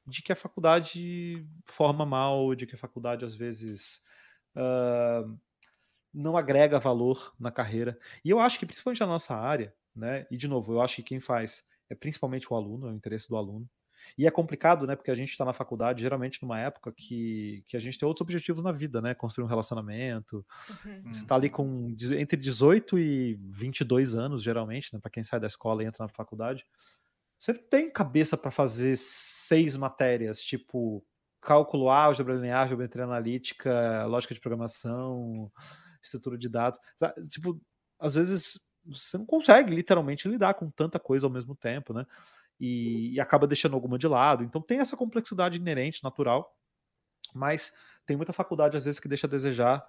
[0.06, 4.04] de que a faculdade forma mal, de que a faculdade às vezes
[4.56, 5.38] uh,
[6.14, 8.00] não agrega valor na carreira.
[8.24, 10.26] E eu acho que, principalmente na nossa área, né?
[10.32, 13.28] E de novo, eu acho que quem faz é principalmente o aluno, é o interesse
[13.28, 13.70] do aluno.
[14.18, 14.96] E é complicado, né?
[14.96, 18.22] Porque a gente está na faculdade, geralmente numa época que, que a gente tem outros
[18.22, 19.14] objetivos na vida, né?
[19.14, 20.46] Construir um relacionamento.
[20.86, 21.12] Uhum.
[21.12, 25.00] Você está ali com entre 18 e 22 anos, geralmente, né?
[25.00, 26.66] Para quem sai da escola e entra na faculdade.
[27.39, 31.04] Você não tem cabeça para fazer seis matérias, tipo
[31.42, 35.52] cálculo álgebra linear, geometria analítica, lógica de programação,
[36.02, 36.80] estrutura de dados.
[37.30, 37.60] Tipo,
[38.00, 42.06] às vezes você não consegue literalmente lidar com tanta coisa ao mesmo tempo, né?
[42.60, 44.44] E, e, acaba deixando alguma de lado.
[44.44, 46.56] Então tem essa complexidade inerente, natural,
[47.34, 47.74] mas
[48.06, 49.84] tem muita faculdade às vezes que deixa a desejar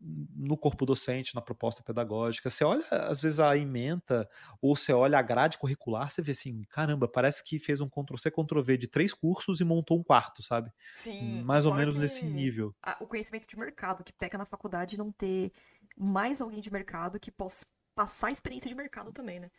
[0.00, 2.50] no corpo docente, na proposta pedagógica.
[2.50, 4.28] Você olha, às vezes, a ementa,
[4.60, 8.30] ou você olha a grade curricular, você vê assim, caramba, parece que fez um Ctrl-C,
[8.30, 10.70] Ctrl-V de três cursos e montou um quarto, sabe?
[10.92, 11.42] Sim.
[11.42, 12.74] Mais ou menos nesse nível.
[13.00, 15.52] o conhecimento de mercado que peca na faculdade não ter
[15.96, 17.64] mais alguém de mercado que possa
[17.94, 19.50] passar a experiência de mercado também, né?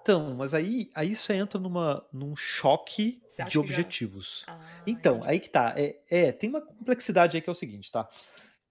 [0.00, 4.44] Então, mas aí, aí você entra numa, num choque de objetivos.
[4.46, 4.54] Já...
[4.54, 5.30] Ah, então, entendi.
[5.30, 5.74] aí que tá.
[5.76, 8.08] É, é, tem uma complexidade aí que é o seguinte, tá?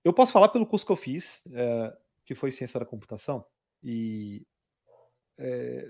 [0.04, 3.46] Eu posso falar pelo curso que eu fiz, é, que foi Ciência da Computação,
[3.82, 4.46] e
[5.38, 5.90] é,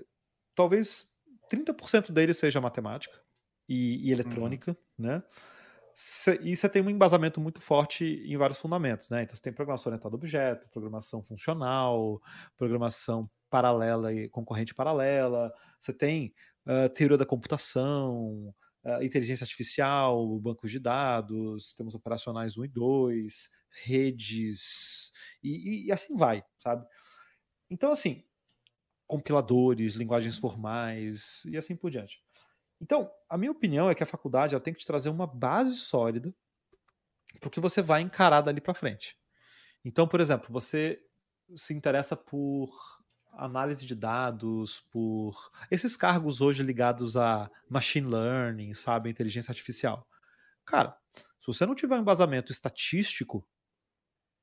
[0.54, 1.10] talvez
[1.50, 3.18] 30% dele seja matemática
[3.68, 5.06] e, e eletrônica, uhum.
[5.06, 5.22] né?
[5.94, 9.22] Cê, e você tem um embasamento muito forte em vários fundamentos, né?
[9.22, 12.20] Então você tem programação orientada a objeto, programação funcional,
[12.56, 16.32] programação paralela e concorrente paralela, você tem
[16.66, 23.50] uh, teoria da computação, uh, inteligência artificial, bancos de dados, sistemas operacionais 1 e 2,
[23.84, 25.12] redes,
[25.42, 26.86] e, e assim vai, sabe?
[27.70, 28.24] Então, assim,
[29.06, 32.22] compiladores, linguagens formais e assim por diante.
[32.82, 35.76] Então, a minha opinião é que a faculdade ela tem que te trazer uma base
[35.76, 36.34] sólida
[37.38, 39.16] para o que você vai encarar dali para frente.
[39.84, 41.00] Então, por exemplo, você
[41.54, 42.68] se interessa por
[43.34, 50.04] análise de dados, por esses cargos hoje ligados a machine learning, sabe, inteligência artificial.
[50.66, 50.98] Cara,
[51.40, 53.46] se você não tiver um embasamento estatístico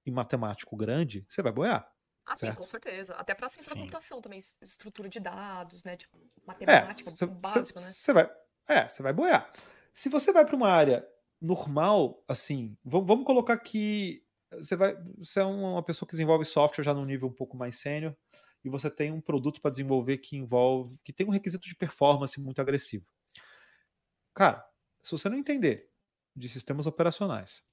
[0.06, 1.92] e matemático grande, você vai boiar.
[2.30, 2.54] Ah, certo?
[2.54, 3.16] sim, com certeza.
[3.16, 5.98] Até para ciência da computação também, estrutura de dados, né?
[5.98, 7.92] Tipo, matemática, é, cê, básico, cê, né?
[7.92, 8.30] Você vai,
[8.68, 9.52] é, você vai boiar.
[9.94, 11.08] Se você vai para uma área
[11.42, 16.84] normal, assim, vamos, vamos colocar que você vai, você é uma pessoa que desenvolve software
[16.84, 18.16] já num nível um pouco mais sênior
[18.64, 22.40] e você tem um produto para desenvolver que envolve, que tem um requisito de performance
[22.40, 23.06] muito agressivo.
[24.36, 24.64] Cara,
[25.02, 25.90] se você não entender
[26.36, 27.64] de sistemas operacionais,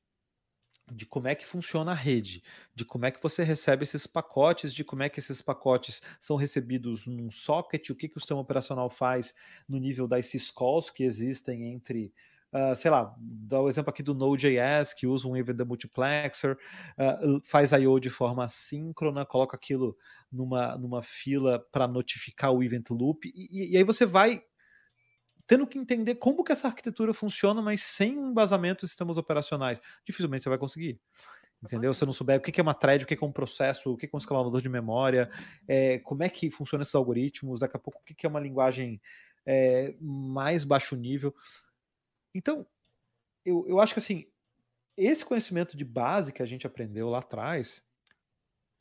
[0.90, 2.42] de como é que funciona a rede,
[2.74, 6.36] de como é que você recebe esses pacotes, de como é que esses pacotes são
[6.36, 9.34] recebidos num socket, o que, que o sistema operacional faz
[9.68, 12.12] no nível das syscalls que existem entre,
[12.52, 16.56] uh, sei lá, dá o exemplo aqui do Node.js, que usa um event multiplexer,
[16.98, 17.98] uh, faz I.O.
[17.98, 19.96] de forma assíncrona, coloca aquilo
[20.30, 24.40] numa, numa fila para notificar o event loop, e, e aí você vai
[25.46, 29.80] tendo que entender como que essa arquitetura funciona, mas sem um embasamento de sistemas operacionais.
[30.04, 31.00] Dificilmente você vai conseguir.
[31.62, 31.94] Entendeu?
[31.94, 33.96] Se você não souber o que é uma thread, o que é um processo, o
[33.96, 35.30] que é um escalador de memória,
[35.66, 39.00] é, como é que funcionam esses algoritmos, daqui a pouco o que é uma linguagem
[39.46, 41.34] é, mais baixo nível.
[42.34, 42.66] Então,
[43.44, 44.26] eu, eu acho que assim,
[44.96, 47.82] esse conhecimento de base que a gente aprendeu lá atrás,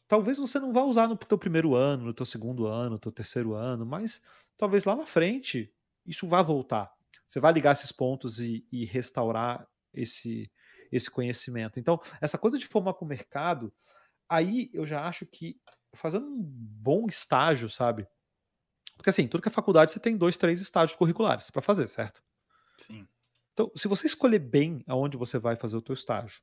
[0.08, 3.12] talvez você não vá usar no teu primeiro ano, no teu segundo ano, no teu
[3.12, 4.22] terceiro ano, mas
[4.58, 5.74] talvez lá na frente
[6.06, 6.92] isso vai voltar.
[7.28, 10.52] Você vai ligar esses pontos e, e restaurar esse,
[10.92, 11.80] esse conhecimento.
[11.80, 13.74] Então, essa coisa de formar para o mercado,
[14.30, 15.60] aí eu já acho que
[15.94, 18.08] fazendo um bom estágio, sabe?
[18.96, 22.22] Porque assim, tudo que é faculdade você tem dois, três estágios curriculares para fazer, certo?
[22.78, 23.08] Sim.
[23.54, 26.42] Então, se você escolher bem aonde você vai fazer o teu estágio,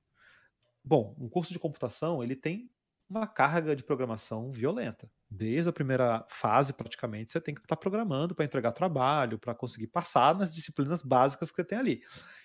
[0.82, 2.70] bom, um curso de computação ele tem
[3.12, 5.10] uma carga de programação violenta.
[5.30, 9.86] Desde a primeira fase, praticamente, você tem que estar programando para entregar trabalho, para conseguir
[9.86, 12.02] passar nas disciplinas básicas que você tem ali.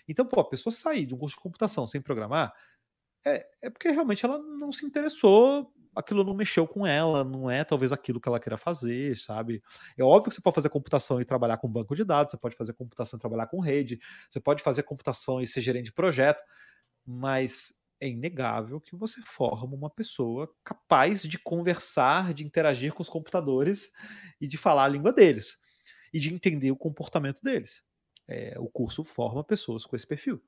[0.08, 2.54] Então, pô, a pessoa sair de um curso de computação sem programar,
[3.26, 7.64] é, é porque realmente ela não se interessou, aquilo não mexeu com ela, não é
[7.64, 9.62] talvez aquilo que ela queira fazer, sabe?
[9.98, 12.56] É óbvio que você pode fazer computação e trabalhar com banco de dados, você pode
[12.56, 14.00] fazer computação e trabalhar com rede,
[14.30, 16.44] você pode fazer computação e ser gerente de projeto,
[17.06, 23.10] mas é inegável que você forma uma pessoa capaz de conversar, de interagir com os
[23.10, 23.92] computadores
[24.40, 25.58] e de falar a língua deles
[26.14, 27.84] e de entender o comportamento deles.
[28.28, 30.42] É, o curso forma pessoas com esse perfil.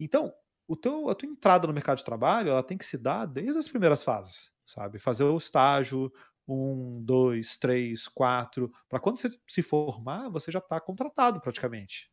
[0.00, 0.32] Então,
[0.66, 3.58] o teu, a tua entrada no mercado de trabalho ela tem que se dar desde
[3.58, 4.98] as primeiras fases, sabe?
[4.98, 6.12] Fazer o estágio,
[6.46, 12.10] um, dois, três, quatro, para quando você se formar, você já está contratado praticamente,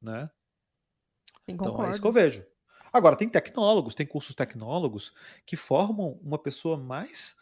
[0.00, 0.30] né?
[1.46, 2.44] então é isso que eu vejo.
[2.92, 5.12] Agora, tem tecnólogos, tem cursos tecnólogos
[5.46, 7.36] que formam uma pessoa mais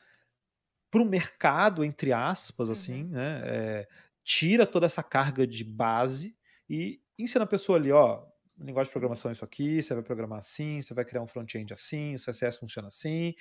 [0.91, 3.11] para o mercado, entre aspas, assim, uhum.
[3.11, 3.43] né?
[3.45, 3.89] É,
[4.25, 6.37] tira toda essa carga de base
[6.69, 8.25] e ensina a pessoa ali, ó,
[8.59, 11.73] linguagem de programação é isso aqui, você vai programar assim, você vai criar um front-end
[11.73, 13.35] assim, o CSS funciona assim,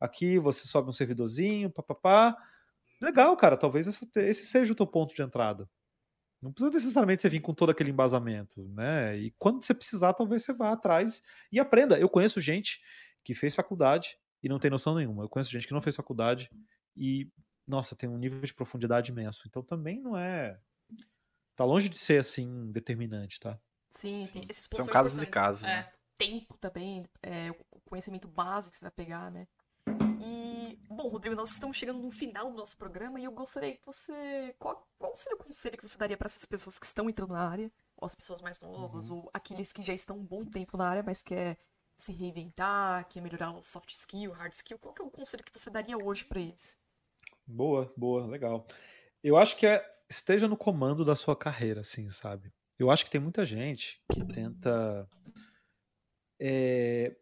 [0.00, 2.36] aqui você sobe um servidorzinho, papapá.
[3.00, 5.68] Legal, cara, talvez esse, esse seja o teu ponto de entrada.
[6.40, 9.16] Não precisa necessariamente você vir com todo aquele embasamento, né?
[9.16, 11.98] E quando você precisar, talvez você vá atrás e aprenda.
[11.98, 12.80] Eu conheço gente
[13.24, 15.24] que fez faculdade e não tem noção nenhuma.
[15.24, 16.50] Eu conheço gente que não fez faculdade
[16.96, 17.30] e,
[17.66, 19.42] nossa, tem um nível de profundidade imenso.
[19.46, 20.58] Então também não é.
[21.56, 23.58] Tá longe de ser assim determinante, tá?
[23.90, 24.42] Sim, Sim.
[24.48, 25.64] esses pontos são, são casos e casos.
[25.64, 25.92] É, né?
[26.18, 29.46] Tempo também, é, o conhecimento básico que você vai pegar, né?
[30.88, 34.54] Bom, Rodrigo, nós estamos chegando no final do nosso programa e eu gostaria que você.
[34.58, 37.48] Qual, qual seria o conselho que você daria para essas pessoas que estão entrando na
[37.48, 39.18] área, ou as pessoas mais novas, uhum.
[39.18, 41.58] ou aqueles que já estão um bom tempo na área, mas quer
[41.96, 44.78] se reinventar, quer melhorar o soft skill, hard skill?
[44.78, 46.78] Qual é o conselho que você daria hoje para eles?
[47.46, 48.66] Boa, boa, legal.
[49.22, 52.52] Eu acho que é esteja no comando da sua carreira, assim, sabe?
[52.78, 55.08] Eu acho que tem muita gente que tenta
[56.38, 57.16] é,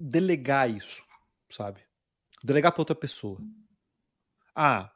[0.00, 1.04] delegar isso,
[1.50, 1.82] sabe?
[2.44, 3.40] Delegar para outra pessoa.
[4.54, 4.92] Ah,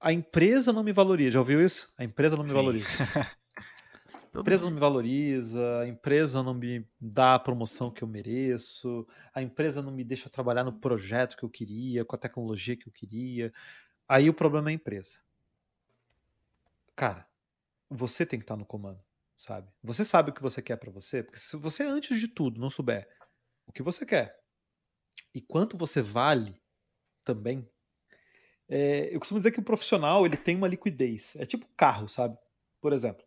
[0.00, 1.32] a empresa não me valoriza.
[1.32, 1.92] Já ouviu isso?
[1.98, 2.54] A empresa não me Sim.
[2.54, 2.86] valoriza.
[4.34, 9.06] a empresa não me valoriza, a empresa não me dá a promoção que eu mereço,
[9.34, 12.88] a empresa não me deixa trabalhar no projeto que eu queria, com a tecnologia que
[12.88, 13.52] eu queria.
[14.08, 15.18] Aí o problema é a empresa.
[16.94, 17.26] Cara,
[17.90, 19.00] você tem que estar no comando,
[19.38, 19.70] sabe?
[19.82, 22.70] Você sabe o que você quer para você, porque se você antes de tudo não
[22.70, 23.08] souber
[23.66, 24.37] o que você quer
[25.34, 26.60] e quanto você vale
[27.24, 27.68] também,
[28.68, 31.34] é, eu costumo dizer que o profissional ele tem uma liquidez.
[31.36, 32.36] É tipo carro, sabe?
[32.80, 33.24] Por exemplo,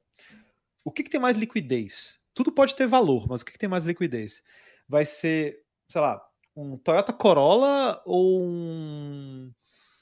[0.83, 2.19] o que, que tem mais liquidez?
[2.33, 4.41] Tudo pode ter valor, mas o que, que tem mais liquidez?
[4.87, 6.21] Vai ser, sei lá,
[6.55, 9.51] um Toyota Corolla ou um.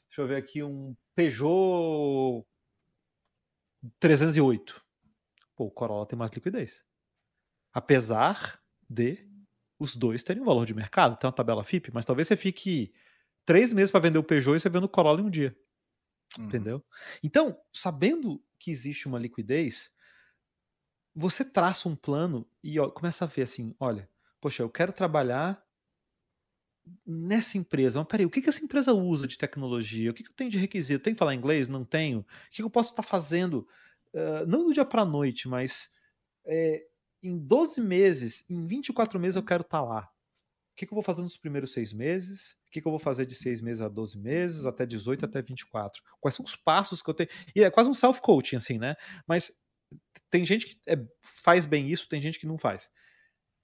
[0.07, 2.45] Deixa eu ver aqui, um Peugeot
[3.99, 4.83] 308.
[5.55, 6.83] Pô, o Corolla tem mais liquidez.
[7.73, 8.59] Apesar
[8.89, 9.28] de
[9.79, 12.93] os dois terem um valor de mercado, tem uma tabela FIP, mas talvez você fique
[13.45, 15.57] três meses para vender o Peugeot e você vende o Corolla em um dia.
[16.37, 16.45] Uhum.
[16.45, 16.85] Entendeu?
[17.23, 19.89] Então, sabendo que existe uma liquidez,
[21.15, 24.07] você traça um plano e ó, começa a ver assim: olha,
[24.39, 25.63] poxa, eu quero trabalhar
[27.05, 30.11] nessa empresa, mas peraí, o que, que essa empresa usa de tecnologia?
[30.11, 31.03] O que, que eu tenho de requisito?
[31.03, 31.67] Tem que falar inglês?
[31.67, 32.19] Não tenho?
[32.19, 33.67] O que, que eu posso estar fazendo?
[34.13, 35.89] Uh, não do dia para a noite, mas
[36.45, 36.83] é,
[37.21, 40.09] em 12 meses, em 24 meses eu quero estar lá.
[40.73, 42.53] O que, que eu vou fazer nos primeiros seis meses?
[42.67, 45.41] O que, que eu vou fazer de seis meses a 12 meses, até 18, até
[45.41, 46.01] 24?
[46.21, 47.29] Quais são os passos que eu tenho?
[47.53, 48.95] E é quase um self-coaching, assim, né?
[49.27, 49.51] Mas
[50.29, 50.95] tem gente que é,
[51.43, 52.89] faz bem isso, tem gente que não faz.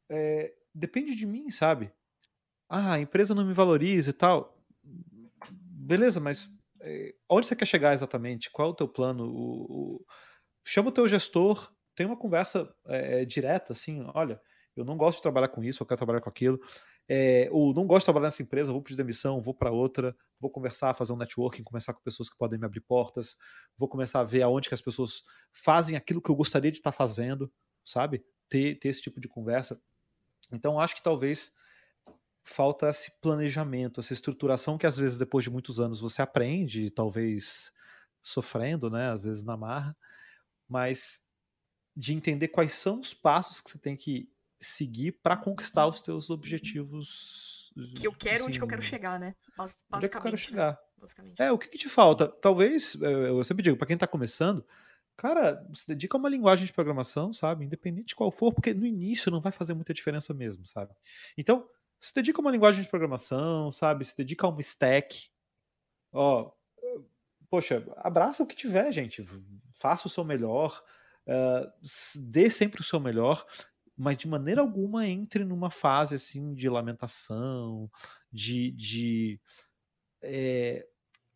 [0.09, 1.93] É, depende de mim, sabe?
[2.69, 4.57] ah, a empresa não me valoriza e tal.
[5.51, 6.47] Beleza, mas
[6.81, 8.49] é, onde você quer chegar exatamente?
[8.51, 9.25] Qual é o teu plano?
[9.25, 10.05] O, o...
[10.65, 14.39] Chama o teu gestor, tem uma conversa é, direta, assim, olha,
[14.75, 16.59] eu não gosto de trabalhar com isso, eu quero trabalhar com aquilo.
[17.07, 20.49] É, ou não gosto de trabalhar nessa empresa, vou pedir demissão, vou para outra, vou
[20.49, 23.37] conversar, fazer um networking, conversar com pessoas que podem me abrir portas,
[23.77, 25.23] vou começar a ver aonde que as pessoas
[25.53, 27.51] fazem aquilo que eu gostaria de estar tá fazendo,
[27.85, 28.25] sabe?
[28.49, 29.79] Ter, ter esse tipo de conversa.
[30.51, 31.51] Então, acho que talvez
[32.43, 37.71] falta esse planejamento, essa estruturação que às vezes depois de muitos anos você aprende, talvez
[38.21, 39.95] sofrendo, né, às vezes na marra,
[40.67, 41.21] mas
[41.95, 44.29] de entender quais são os passos que você tem que
[44.59, 47.71] seguir para conquistar os teus objetivos.
[47.95, 49.35] Que eu quero, assim, onde que eu quero chegar, né?
[49.57, 49.95] Basicamente.
[49.95, 50.41] Onde é que eu quero né?
[50.41, 50.79] chegar?
[50.97, 51.41] Basicamente.
[51.41, 52.27] É, o que, que te falta?
[52.27, 54.65] Talvez, é, eu sempre digo, para quem está começando,
[55.15, 57.65] cara, se dedica a uma linguagem de programação, sabe?
[57.65, 60.93] Independente de qual for, porque no início não vai fazer muita diferença mesmo, sabe?
[61.37, 61.67] Então,
[61.99, 64.05] se dedica a uma linguagem de programação, sabe?
[64.05, 65.29] Se dedica a um stack.
[66.11, 66.51] Ó,
[67.49, 69.27] poxa, abraça o que tiver, gente.
[69.79, 70.83] Faça o seu melhor.
[71.27, 71.71] Uh,
[72.15, 73.45] dê sempre o seu melhor,
[73.97, 77.89] mas de maneira alguma entre numa fase assim de lamentação,
[78.31, 79.39] de, de
[80.21, 80.85] é,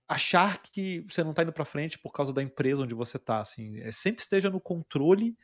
[0.08, 3.40] achar que você não está indo para frente por causa da empresa onde você está.
[3.40, 5.38] Assim, é, sempre esteja no controle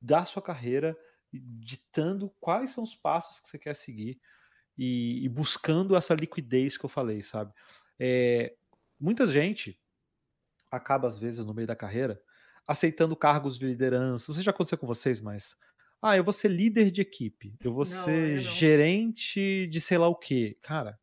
[0.00, 0.96] da sua carreira,
[1.32, 4.20] ditando quais são os passos que você quer seguir
[4.78, 7.52] e, e buscando essa liquidez que eu falei, sabe?
[7.98, 8.56] É,
[8.98, 9.78] muita gente
[10.70, 12.22] acaba, às vezes, no meio da carreira,
[12.66, 14.26] aceitando cargos de liderança.
[14.28, 15.56] Não sei se já aconteceu com vocês, mas.
[16.02, 19.98] Ah, eu vou ser líder de equipe, eu vou não, ser eu gerente de sei
[19.98, 20.56] lá o quê.
[20.62, 20.98] Cara,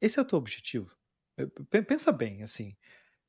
[0.00, 0.94] esse é o teu objetivo.
[1.88, 2.76] Pensa bem, assim.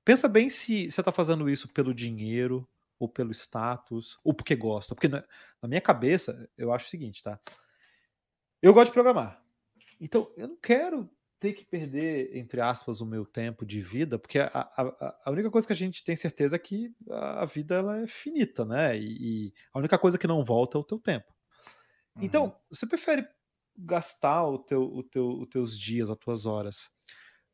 [0.04, 2.68] Pensa bem se você está fazendo isso pelo dinheiro,
[3.00, 4.96] ou pelo status, ou porque gosta.
[4.96, 5.24] Porque na,
[5.62, 7.40] na minha cabeça, eu acho o seguinte, tá?
[8.62, 9.44] Eu gosto de programar.
[10.00, 11.10] Então, eu não quero
[11.44, 15.52] ter que perder, entre aspas, o meu tempo de vida, porque a, a, a única
[15.52, 18.98] coisa que a gente tem certeza é que a vida ela é finita, né?
[18.98, 21.34] E, e a única coisa que não volta é o teu tempo.
[22.22, 22.54] Então, uhum.
[22.70, 23.28] você prefere
[23.78, 26.90] gastar o teu, o teu, os teus dias, as tuas horas,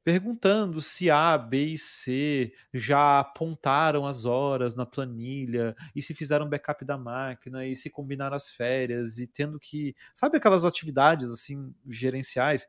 [0.04, 6.48] perguntando se A, B e C já apontaram as horas na planilha e se fizeram
[6.48, 11.74] backup da máquina e se combinaram as férias e tendo que, sabe aquelas atividades assim
[11.88, 12.68] gerenciais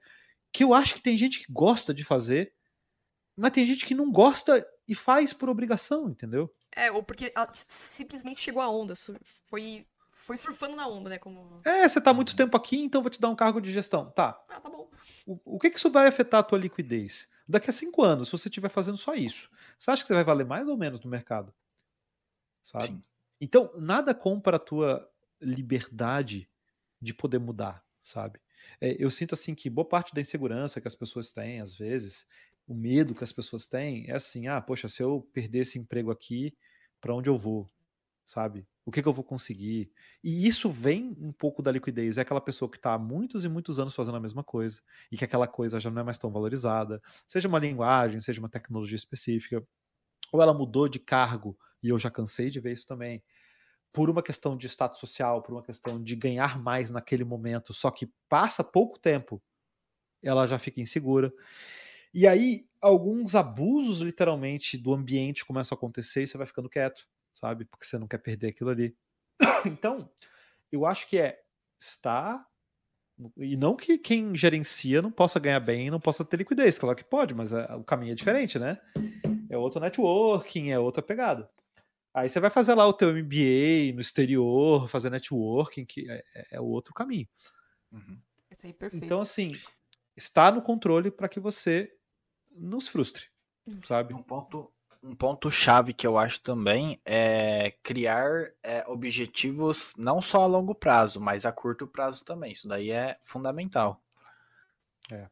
[0.53, 2.53] que eu acho que tem gente que gosta de fazer,
[3.37, 6.55] mas tem gente que não gosta e faz por obrigação, entendeu?
[6.73, 8.95] É, ou porque simplesmente chegou a onda,
[9.49, 9.87] foi
[10.21, 11.19] foi surfando na onda, né?
[11.19, 11.63] Como...
[11.65, 14.11] É, você tá muito tempo aqui, então vou te dar um cargo de gestão.
[14.11, 14.39] Tá.
[14.51, 14.91] Ah, tá bom.
[15.27, 17.27] O, o que, que isso vai afetar a tua liquidez?
[17.49, 20.23] Daqui a cinco anos, se você estiver fazendo só isso, você acha que você vai
[20.23, 21.55] valer mais ou menos no mercado?
[22.63, 22.85] Sabe?
[22.85, 23.03] Sim.
[23.41, 26.47] Então, nada compra a tua liberdade
[27.01, 28.39] de poder mudar, sabe?
[28.81, 32.27] É, eu sinto assim que boa parte da insegurança que as pessoas têm, às vezes,
[32.67, 36.11] o medo que as pessoas têm é assim: ah, poxa, se eu perder esse emprego
[36.11, 36.55] aqui,
[37.01, 37.67] para onde eu vou?
[38.27, 38.67] Sabe?
[38.85, 39.91] O que, que, eu vou conseguir?
[40.23, 42.19] E isso vem um pouco da liquidez.
[42.19, 45.17] É aquela pessoa que está há muitos e muitos anos fazendo a mesma coisa e
[45.17, 48.97] que aquela coisa já não é mais tão valorizada, seja uma linguagem, seja uma tecnologia
[48.97, 49.65] específica,
[50.33, 53.23] ou ela mudou de cargo, e eu já cansei de ver isso também,
[53.93, 57.91] por uma questão de status social, por uma questão de ganhar mais naquele momento, só
[57.91, 59.43] que passa pouco tempo,
[60.23, 61.33] ela já fica insegura.
[62.15, 67.07] E aí, alguns abusos, literalmente, do ambiente começam a acontecer e você vai ficando quieto
[67.35, 67.65] sabe?
[67.65, 68.95] Porque você não quer perder aquilo ali.
[69.67, 70.11] Então,
[70.73, 71.41] eu acho que é
[71.81, 72.47] estar.
[73.37, 77.05] E não que quem gerencia não possa ganhar bem, não possa ter liquidez, claro que
[77.05, 78.81] pode, mas é, o caminho é diferente, né?
[79.51, 81.51] É outro networking, é outra pegada.
[82.13, 86.47] Aí você vai fazer lá o teu MBA no exterior, fazer networking, que é, é,
[86.53, 87.29] é o outro caminho.
[87.93, 88.19] Uhum.
[88.73, 89.05] perfeito.
[89.05, 89.49] Então, assim,
[90.17, 91.93] está no controle para que você
[92.51, 93.27] não se frustre,
[93.67, 93.81] uhum.
[93.87, 94.13] sabe?
[94.13, 100.43] Um ponto, um ponto chave que eu acho também é criar é, objetivos não só
[100.43, 102.53] a longo prazo, mas a curto prazo também.
[102.53, 104.03] Isso daí é fundamental.
[105.13, 105.29] É.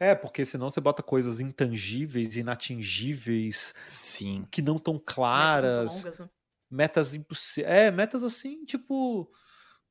[0.00, 6.18] É, porque senão você bota coisas intangíveis, inatingíveis, sim, que não tão claras, metas, longas,
[6.20, 6.30] né?
[6.70, 7.74] metas impossíveis.
[7.74, 9.28] É, metas assim, tipo,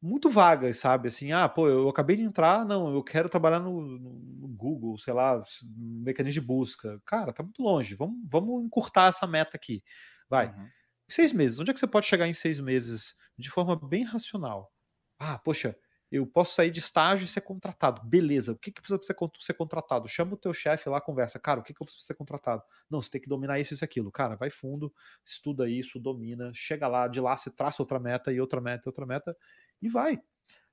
[0.01, 1.09] muito vagas, sabe?
[1.09, 5.13] Assim, ah, pô, eu acabei de entrar, não, eu quero trabalhar no, no Google, sei
[5.13, 7.01] lá, no mecanismo de busca.
[7.05, 7.95] Cara, tá muito longe.
[7.95, 9.83] Vamos, vamos encurtar essa meta aqui.
[10.29, 10.47] Vai.
[10.47, 10.69] Uhum.
[11.09, 11.59] Seis meses.
[11.59, 14.71] Onde é que você pode chegar em seis meses de forma bem racional?
[15.19, 15.75] Ah, poxa,
[16.11, 18.01] eu posso sair de estágio e ser contratado.
[18.05, 20.07] Beleza, o que, que precisa ser, ser contratado?
[20.07, 21.37] Chama o teu chefe lá, conversa.
[21.37, 22.63] Cara, o que, que eu preciso ser contratado?
[22.89, 24.11] Não, você tem que dominar isso e aquilo.
[24.11, 24.93] Cara, vai fundo,
[25.25, 28.89] estuda isso, domina, chega lá, de lá você traça outra meta e outra meta e
[28.89, 29.37] outra meta
[29.81, 30.21] e vai.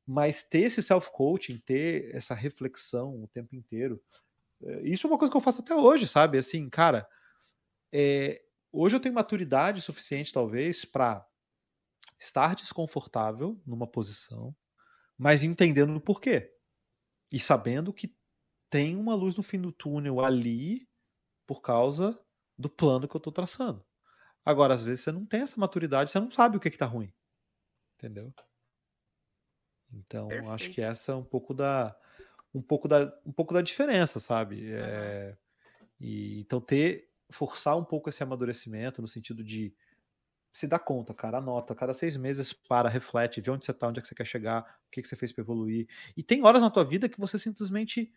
[0.07, 4.01] Mas ter esse self-coaching, ter essa reflexão o tempo inteiro,
[4.63, 6.39] eh, isso é uma coisa que eu faço até hoje, sabe?
[6.39, 7.09] Assim, cara,
[7.93, 11.27] é, hoje eu tenho maturidade suficiente, talvez, para
[12.19, 14.55] estar desconfortável numa posição,
[15.19, 16.53] mas entendendo o porquê.
[17.31, 18.17] E sabendo que
[18.71, 20.89] tem uma luz no fim do túnel ali
[21.47, 22.19] por causa
[22.59, 23.85] do plano que eu estou traçando.
[24.45, 27.13] Agora, às vezes, você não tem essa maturidade, você não sabe o que, está ruim.
[27.97, 28.33] Entendeu?
[29.93, 30.53] Então, Perfeito.
[30.53, 31.97] acho que essa é um pouco da
[32.53, 34.73] um pouco da, um pouco da diferença, sabe?
[34.73, 35.37] É,
[35.99, 39.75] e, então, ter, forçar um pouco esse amadurecimento no sentido de
[40.55, 43.99] se dar conta, cara, anota, cada seis meses para, reflete, vê onde você está, onde
[43.99, 45.89] é que você quer chegar, o que, que você fez para evoluir.
[46.17, 48.13] E tem horas na tua vida que você simplesmente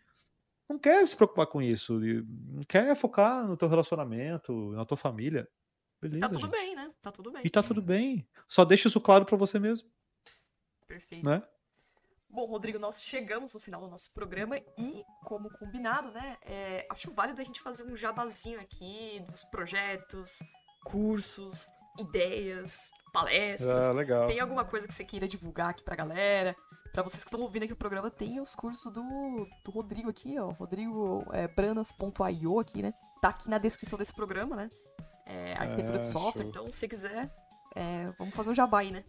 [0.68, 5.48] não quer se preocupar com isso, não quer focar no teu relacionamento, na tua família.
[6.00, 6.50] Beleza, tá tudo gente.
[6.50, 6.92] bem, né?
[7.02, 7.42] Tá tudo bem.
[7.44, 8.28] E tá tudo bem.
[8.46, 9.90] Só deixa isso claro para você mesmo.
[10.86, 11.26] Perfeito.
[11.26, 11.42] Né?
[12.30, 17.10] Bom, Rodrigo, nós chegamos no final do nosso programa e, como combinado, né, é, acho
[17.12, 20.38] válido a gente fazer um jabazinho aqui dos projetos,
[20.84, 21.66] cursos,
[21.98, 23.88] ideias, palestras.
[23.88, 24.26] Ah, legal.
[24.26, 26.56] Tem alguma coisa que você queira divulgar aqui pra galera?
[26.92, 30.38] Pra vocês que estão ouvindo aqui o programa, tem os cursos do, do Rodrigo aqui,
[30.38, 30.48] ó.
[30.50, 32.92] Rodrigo é, branas.io aqui, né?
[33.20, 34.70] Tá aqui na descrição desse programa, né?
[35.26, 36.42] É, arquitetura de software.
[36.42, 36.50] Show.
[36.50, 37.30] Então, se você quiser,
[37.76, 39.04] é, vamos fazer um jabá aí, né?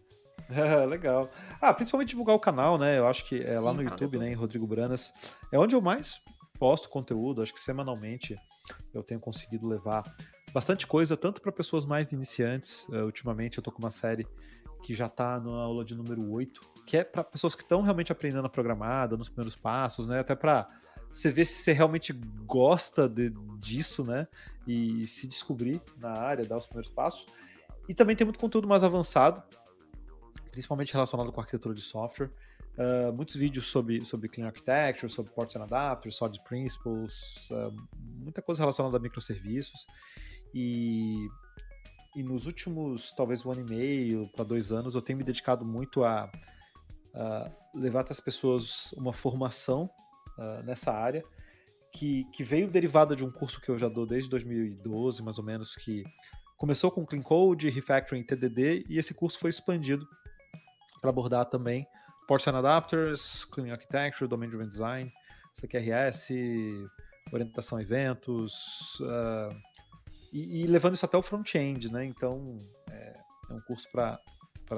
[0.88, 1.30] legal.
[1.61, 2.98] Ah, principalmente divulgar o canal, né?
[2.98, 4.30] Eu acho que é Sim, lá no YouTube, né?
[4.30, 5.14] Em Rodrigo Branas.
[5.52, 6.20] É onde eu mais
[6.57, 7.41] posto conteúdo.
[7.41, 8.38] Acho que semanalmente
[8.94, 10.03] eu tenho conseguido levar
[10.52, 12.88] bastante coisa, tanto para pessoas mais iniciantes.
[12.90, 14.28] Uh, ultimamente eu tô com uma série
[14.84, 18.12] que já tá na aula de número 8, que é para pessoas que estão realmente
[18.12, 20.20] aprendendo a programar, dando os primeiros passos, né?
[20.20, 20.70] Até para
[21.12, 22.14] você ver se você realmente
[22.46, 24.28] gosta de, disso, né?
[24.68, 27.26] E se descobrir na área, dar os primeiros passos.
[27.88, 29.42] E também tem muito conteúdo mais avançado,
[30.52, 32.30] principalmente relacionado com arquitetura de software.
[32.78, 38.42] Uh, muitos vídeos sobre, sobre Clean Architecture, sobre Ports and Adapters, Solid Principles, uh, muita
[38.42, 39.86] coisa relacionada a microserviços.
[40.54, 41.28] E,
[42.16, 45.66] e nos últimos, talvez um ano e meio para dois anos, eu tenho me dedicado
[45.66, 46.32] muito a,
[47.14, 49.90] a levar até as pessoas uma formação
[50.38, 51.24] uh, nessa área,
[51.92, 55.44] que, que veio derivada de um curso que eu já dou desde 2012, mais ou
[55.44, 56.04] menos, que
[56.58, 60.08] começou com Clean Code, Refactoring TDD, e esse curso foi expandido
[61.02, 61.88] para abordar também
[62.28, 65.12] Portion Adapters, Clean Architecture, Domain Driven Design,
[65.54, 66.30] CQRS,
[67.32, 69.56] orientação a eventos, uh,
[70.31, 72.06] e, e, levando isso até o front-end, né?
[72.06, 73.14] Então, é,
[73.49, 74.19] é um curso para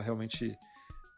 [0.02, 0.58] realmente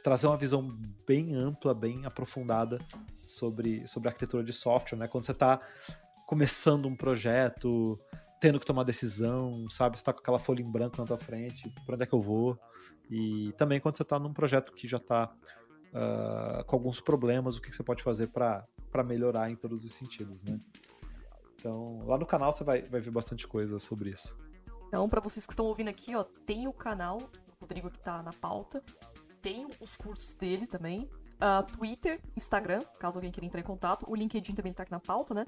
[0.04, 0.68] trazer uma visão
[1.08, 2.80] bem ampla, bem aprofundada
[3.26, 5.08] sobre, sobre arquitetura de software, né?
[5.08, 5.60] Quando você está
[6.26, 8.00] começando um projeto,
[8.40, 9.98] tendo que tomar decisão, sabe?
[9.98, 12.22] Você tá com aquela folha em branco na tua frente, para onde é que eu
[12.22, 12.60] vou?
[13.10, 15.34] E também quando você está num projeto que já está
[15.94, 18.68] uh, com alguns problemas, o que, que você pode fazer para
[19.06, 20.60] melhorar em todos os sentidos, né?
[21.64, 24.38] Então, lá no canal você vai, vai ver bastante coisa sobre isso.
[24.90, 28.22] Então, para vocês que estão ouvindo aqui, ó, tem o canal, o Rodrigo que tá
[28.22, 28.84] na pauta,
[29.42, 34.14] tem os cursos dele também, uh, Twitter, Instagram, caso alguém queira entrar em contato, o
[34.14, 35.46] LinkedIn também tá aqui na pauta, né?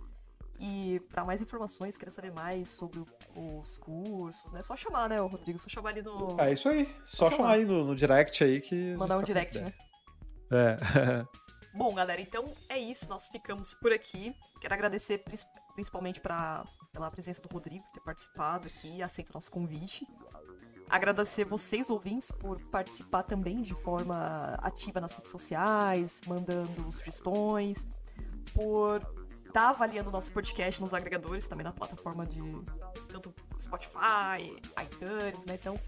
[0.58, 3.04] E para mais informações, queira saber mais sobre
[3.36, 4.62] os cursos, né?
[4.62, 5.60] Só chamar, né, Rodrigo?
[5.60, 6.40] Só chamar ali no.
[6.40, 6.86] É isso aí.
[7.06, 7.38] Só, Só chamar.
[7.38, 8.96] chamar aí no, no direct aí que.
[8.96, 9.74] Mandar um direct, né?
[10.50, 11.26] É.
[11.76, 13.10] Bom, galera, então é isso.
[13.10, 14.34] Nós ficamos por aqui.
[14.62, 15.18] Quero agradecer
[15.76, 20.08] principalmente pra, pela presença do Rodrigo, ter participado aqui, aceito o nosso convite.
[20.90, 27.88] Agradecer vocês, ouvintes, por participar também de forma ativa nas redes sociais, mandando sugestões,
[28.54, 29.02] por
[29.46, 32.42] estar tá avaliando o nosso podcast nos agregadores, também na plataforma de
[33.10, 35.56] tanto Spotify, iTunes, né?
[35.56, 35.80] Então,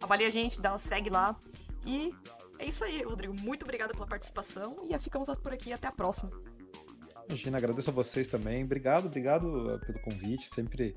[0.00, 1.36] avalie a gente, dá, segue lá.
[1.84, 2.14] E
[2.58, 3.34] é isso aí, Rodrigo.
[3.40, 5.72] Muito obrigada pela participação e ficamos por aqui.
[5.72, 6.30] Até a próxima.
[7.28, 8.64] Imagina, agradeço a vocês também.
[8.64, 10.48] Obrigado, obrigado uh, pelo convite.
[10.54, 10.94] Sempre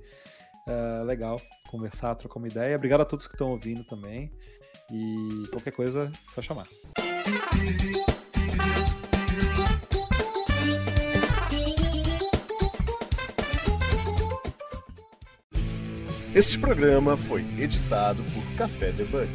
[0.67, 1.39] uh, legal
[1.69, 2.75] conversar, trocar uma ideia.
[2.75, 4.31] Obrigado a todos que estão ouvindo também.
[4.91, 6.67] E qualquer coisa, é só chamar.
[16.33, 19.27] Este programa foi editado por Café Debug.